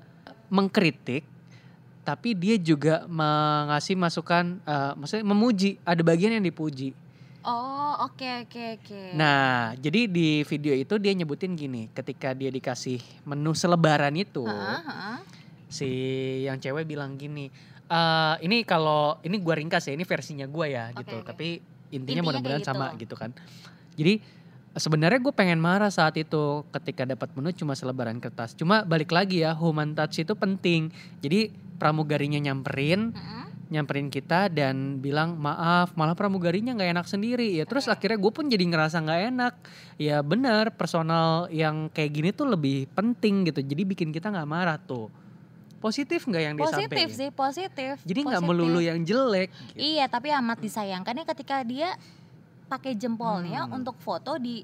mengkritik, 0.50 1.24
tapi 2.02 2.34
dia 2.34 2.58
juga 2.58 3.06
mengasih 3.06 3.94
masukan, 3.98 4.58
eh, 4.66 4.92
maksudnya 4.98 5.26
memuji. 5.26 5.78
Ada 5.86 6.02
bagian 6.02 6.34
yang 6.38 6.46
dipuji. 6.46 6.94
Oh, 7.42 7.98
oke 8.06 8.46
oke 8.46 8.64
oke. 8.78 9.02
Nah, 9.18 9.74
jadi 9.82 10.06
di 10.06 10.46
video 10.46 10.78
itu 10.78 10.96
dia 11.02 11.14
nyebutin 11.18 11.58
gini, 11.58 11.90
ketika 11.92 12.38
dia 12.38 12.54
dikasih 12.54 13.02
menu 13.26 13.58
selebaran 13.58 14.14
itu, 14.14 14.46
Heeh, 14.46 14.80
heeh. 14.86 15.18
si 15.68 15.90
yang 16.46 16.62
cewek 16.62 16.86
bilang 16.86 17.18
gini, 17.18 17.50
"Eh, 17.90 18.36
ini 18.46 18.62
kalau 18.62 19.18
ini 19.26 19.42
gua 19.42 19.58
ringkas 19.58 19.90
ya, 19.90 19.98
ini 19.98 20.06
versinya 20.06 20.46
gua 20.46 20.70
ya 20.70 20.84
Oke, 20.94 21.02
gitu. 21.02 21.18
oke. 21.18 21.28
Tapi 21.34 21.48
intinya 21.92 22.22
Intinya 22.22 22.22
mudah-mudahan 22.30 22.62
kayak 22.62 22.70
sama 22.70 22.86
gitu. 22.94 23.02
gitu 23.04 23.16
kan. 23.18 23.32
Jadi 23.98 24.14
sebenarnya 24.76 25.20
gue 25.20 25.34
pengen 25.36 25.60
marah 25.60 25.92
saat 25.92 26.16
itu 26.16 26.64
ketika 26.72 27.04
dapat 27.04 27.32
menu 27.36 27.52
cuma 27.52 27.76
selebaran 27.76 28.20
kertas. 28.24 28.56
Cuma 28.56 28.88
balik 28.88 29.12
lagi 29.12 29.44
ya, 29.44 29.52
human 29.52 29.92
touch 29.96 30.24
itu 30.24 30.34
penting. 30.38 30.92
Jadi 31.20 31.52
pramugarinya 31.76 32.38
nyamperin, 32.40 33.12
Heeh. 33.12 33.46
nyamperin 33.72 34.12
kita 34.12 34.52
dan 34.52 35.00
bilang 35.00 35.40
maaf 35.40 35.96
malah 35.96 36.12
pramugarinya 36.14 36.76
nggak 36.76 36.92
enak 36.92 37.08
sendiri 37.08 37.56
ya 37.56 37.64
terus 37.64 37.88
akhirnya 37.88 38.20
gue 38.20 38.32
pun 38.36 38.52
jadi 38.52 38.68
ngerasa 38.68 39.00
nggak 39.00 39.22
enak 39.32 39.54
ya 39.96 40.20
benar 40.20 40.76
personal 40.76 41.48
yang 41.48 41.88
kayak 41.88 42.12
gini 42.12 42.30
tuh 42.36 42.52
lebih 42.52 42.92
penting 42.92 43.48
gitu 43.48 43.64
jadi 43.64 43.88
bikin 43.88 44.12
kita 44.12 44.28
nggak 44.28 44.44
marah 44.44 44.76
tuh 44.76 45.08
positif 45.80 46.28
nggak 46.28 46.44
yang 46.44 46.56
positif 46.60 46.92
disampaikan 46.92 47.16
sih 47.16 47.30
positif 47.32 47.94
jadi 48.04 48.20
nggak 48.28 48.44
Positif. 48.44 48.60
melulu 48.60 48.80
yang 48.84 49.00
jelek 49.08 49.50
gitu. 49.72 49.80
iya 49.80 50.06
tapi 50.12 50.30
amat 50.36 50.60
disayangkannya 50.60 51.26
ketika 51.32 51.64
dia 51.64 51.96
pakai 52.72 52.96
jempolnya 52.96 53.68
Hmm. 53.68 53.76
untuk 53.76 54.00
foto 54.00 54.36
di 54.38 54.64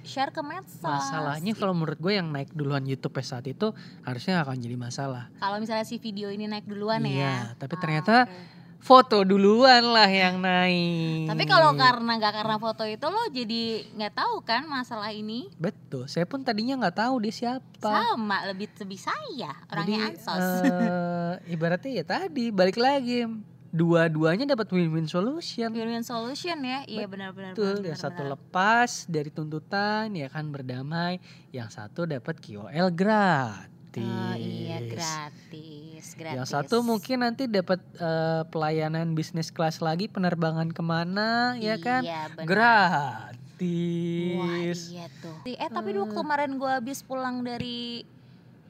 share 0.00 0.30
ke 0.30 0.40
medsos. 0.40 0.80
Masalahnya 0.80 1.52
kalau 1.52 1.74
menurut 1.74 1.98
gue 1.98 2.14
yang 2.14 2.26
naik 2.26 2.50
duluan 2.50 2.80
YouTube 2.82 3.18
saat 3.20 3.44
itu 3.44 3.74
harusnya 4.00 4.38
nggak 4.38 4.46
akan 4.46 4.58
jadi 4.60 4.76
masalah. 4.78 5.24
Kalau 5.36 5.58
misalnya 5.58 5.84
si 5.84 5.98
video 5.98 6.28
ini 6.28 6.46
naik 6.46 6.64
duluan 6.64 7.02
ya. 7.02 7.10
Iya, 7.10 7.34
tapi 7.56 7.74
Ah, 7.74 7.80
ternyata 7.80 8.14
oke. 8.22 8.32
foto 8.80 9.20
duluan 9.22 9.84
lah 9.84 10.08
yang 10.08 10.40
naik. 10.40 11.28
Tapi 11.28 11.44
kalau 11.44 11.76
karena 11.76 12.16
nggak 12.16 12.32
karena 12.34 12.56
foto 12.56 12.82
itu 12.82 13.06
lo 13.06 13.22
jadi 13.28 13.62
nggak 13.92 14.14
tahu 14.14 14.34
kan 14.40 14.64
masalah 14.64 15.12
ini? 15.12 15.52
Betul 15.54 16.06
saya 16.06 16.24
pun 16.24 16.40
tadinya 16.40 16.80
nggak 16.80 16.96
tahu 16.96 17.20
dia 17.20 17.34
siapa. 17.34 17.92
Sama 17.92 18.48
lebih 18.48 18.72
lebih 18.78 18.96
saya 18.96 19.52
orangnya 19.68 19.98
Jadi, 20.00 20.08
ansos. 20.16 20.44
eh, 20.64 21.34
ibaratnya 21.54 21.92
ya 21.92 22.04
tadi 22.08 22.48
balik 22.48 22.78
lagi 22.78 23.28
dua-duanya 23.70 24.44
dapat 24.48 24.66
win-win 24.68 25.06
solution. 25.06 25.70
win-win 25.70 26.02
solution 26.02 26.58
ya 26.58 26.82
iya 26.84 27.06
benar-benar 27.06 27.54
Betul, 27.54 27.80
benar, 27.80 27.86
yang 27.88 27.98
satu 28.00 28.22
benar. 28.22 28.32
lepas 28.34 28.90
dari 29.06 29.30
tuntutan 29.30 30.10
ya 30.10 30.26
kan 30.26 30.50
berdamai, 30.50 31.22
yang 31.50 31.68
satu 31.68 32.02
dapat 32.02 32.34
KOL 32.36 32.90
gratis. 32.90 34.02
oh 34.02 34.34
iya 34.34 34.78
gratis 34.82 36.06
gratis 36.14 36.34
Yang 36.36 36.48
satu 36.48 36.76
mungkin 36.80 37.22
nanti 37.22 37.46
dapat 37.46 37.78
eh, 37.94 38.42
pelayanan 38.46 39.12
bisnis 39.12 39.48
kelas 39.48 39.78
lagi 39.78 40.06
penerbangan 40.06 40.70
ke 40.70 40.80
mana 40.80 41.54
ya 41.56 41.74
kan? 41.76 42.02
iya, 42.02 42.26
benar. 42.28 42.46
Gratis. 42.46 44.34
Wah 44.34 44.56
iya 44.88 45.06
tuh. 45.20 45.36
Eh 45.44 45.68
tapi 45.68 45.92
dulu 45.92 46.10
kemarin 46.10 46.56
gue 46.56 46.70
habis 46.70 47.02
pulang 47.02 47.42
dari 47.42 48.02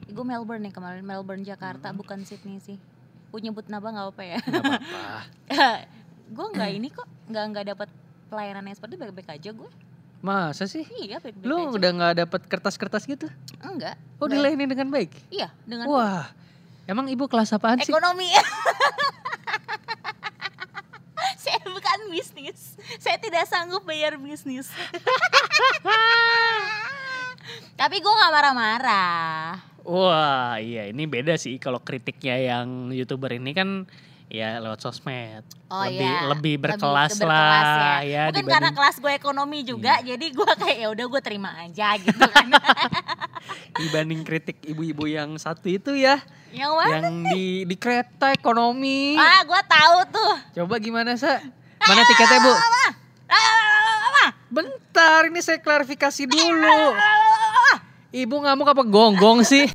gue 0.03 0.25
Melbourne 0.25 0.61
nih 0.61 0.73
kemarin 0.73 1.01
Melbourne 1.01 1.41
Jakarta 1.41 1.89
Hmm. 1.89 1.97
bukan 1.97 2.21
Sydney 2.21 2.59
sih. 2.59 2.77
Nyebut 3.33 3.65
nama 3.67 3.87
nggak 3.87 4.07
apa 4.11 4.23
ya. 4.25 4.37
Nggak 4.41 4.63
apa-apa. 4.65 4.99
gue 6.35 6.45
nggak 6.55 6.69
ini 6.71 6.87
kok 6.89 7.07
nggak 7.27 7.43
nggak 7.51 7.65
dapat 7.71 7.89
pelayanan 8.27 8.63
yang 8.63 8.75
seperti 8.75 8.95
baik-baik 8.95 9.29
aja 9.31 9.49
gue. 9.51 9.69
Masa 10.21 10.63
sih? 10.65 10.85
Iya 10.85 11.17
baik-baik 11.17 11.47
Lu 11.47 11.57
aja. 11.57 11.75
udah 11.75 11.89
nggak 11.91 12.13
dapat 12.23 12.41
kertas-kertas 12.45 13.03
gitu? 13.05 13.25
Enggak. 13.59 13.95
Oh 14.17 14.25
Baik. 14.25 14.37
dilayani 14.37 14.65
dengan 14.65 14.87
baik? 14.89 15.11
Iya 15.27 15.49
dengan 15.65 15.89
Wah, 15.89 16.29
emang 16.85 17.09
ibu 17.09 17.25
kelas 17.25 17.51
apaan 17.51 17.79
sih? 17.81 17.89
ekonomi. 17.89 18.29
Saya 21.41 21.57
bukan 21.65 21.99
bisnis. 22.13 22.77
Saya 23.01 23.17
tidak 23.17 23.49
sanggup 23.49 23.81
bayar 23.81 24.13
bisnis. 24.15 24.69
Tapi 27.79 27.95
gue 27.99 28.13
nggak 28.13 28.31
marah-marah. 28.33 29.71
Wah, 29.81 30.61
iya 30.61 30.85
ini 30.85 31.09
beda 31.09 31.33
sih 31.41 31.57
kalau 31.57 31.81
kritiknya 31.81 32.37
yang 32.37 32.93
youtuber 32.93 33.33
ini 33.33 33.51
kan 33.57 33.89
ya 34.31 34.63
lewat 34.63 34.79
sosmed. 34.79 35.43
Oh 35.67 35.83
lebih 35.83 36.07
iya. 36.07 36.23
lebih 36.29 36.55
Lebih 36.55 36.55
berkelas 36.63 37.11
berkelas 37.19 37.65
lah 37.67 37.99
ya, 38.07 38.23
Mungkin 38.31 38.45
karena 38.47 38.71
dibanding 38.71 38.75
kelas 38.79 38.95
gue 39.03 39.13
ekonomi 39.17 39.59
juga, 39.67 39.93
jadi 39.99 40.25
gue 40.31 40.51
kayak 40.55 40.77
ya 40.79 40.87
udah 40.87 41.05
gue 41.11 41.21
terima 41.21 41.49
aja 41.59 41.87
gitu 41.99 42.23
kan. 42.31 42.47
dibanding 43.81 44.21
kritik 44.23 44.61
ibu-ibu 44.63 45.09
yang 45.09 45.35
satu 45.35 45.67
itu 45.67 45.97
ya, 45.97 46.21
yang 46.55 46.71
mana? 46.77 47.09
yang 47.11 47.25
di 47.27 47.67
di 47.67 47.75
kereta 47.75 48.31
ekonomi. 48.31 49.19
Ah, 49.19 49.43
gue 49.43 49.61
tahu 49.67 49.97
tuh. 50.13 50.33
Coba 50.63 50.79
gimana, 50.79 51.17
Sa? 51.19 51.41
Mana 51.81 52.05
tiketnya, 52.05 52.39
Bu? 52.45 52.53
Ah, 52.53 53.60
Bentar, 54.51 55.31
ini 55.31 55.39
saya 55.39 55.63
klarifikasi 55.63 56.27
dulu. 56.27 56.79
Ibu 58.11 58.35
ngamuk 58.43 58.67
apa 58.67 58.83
gonggong 58.83 59.47
sih? 59.47 59.71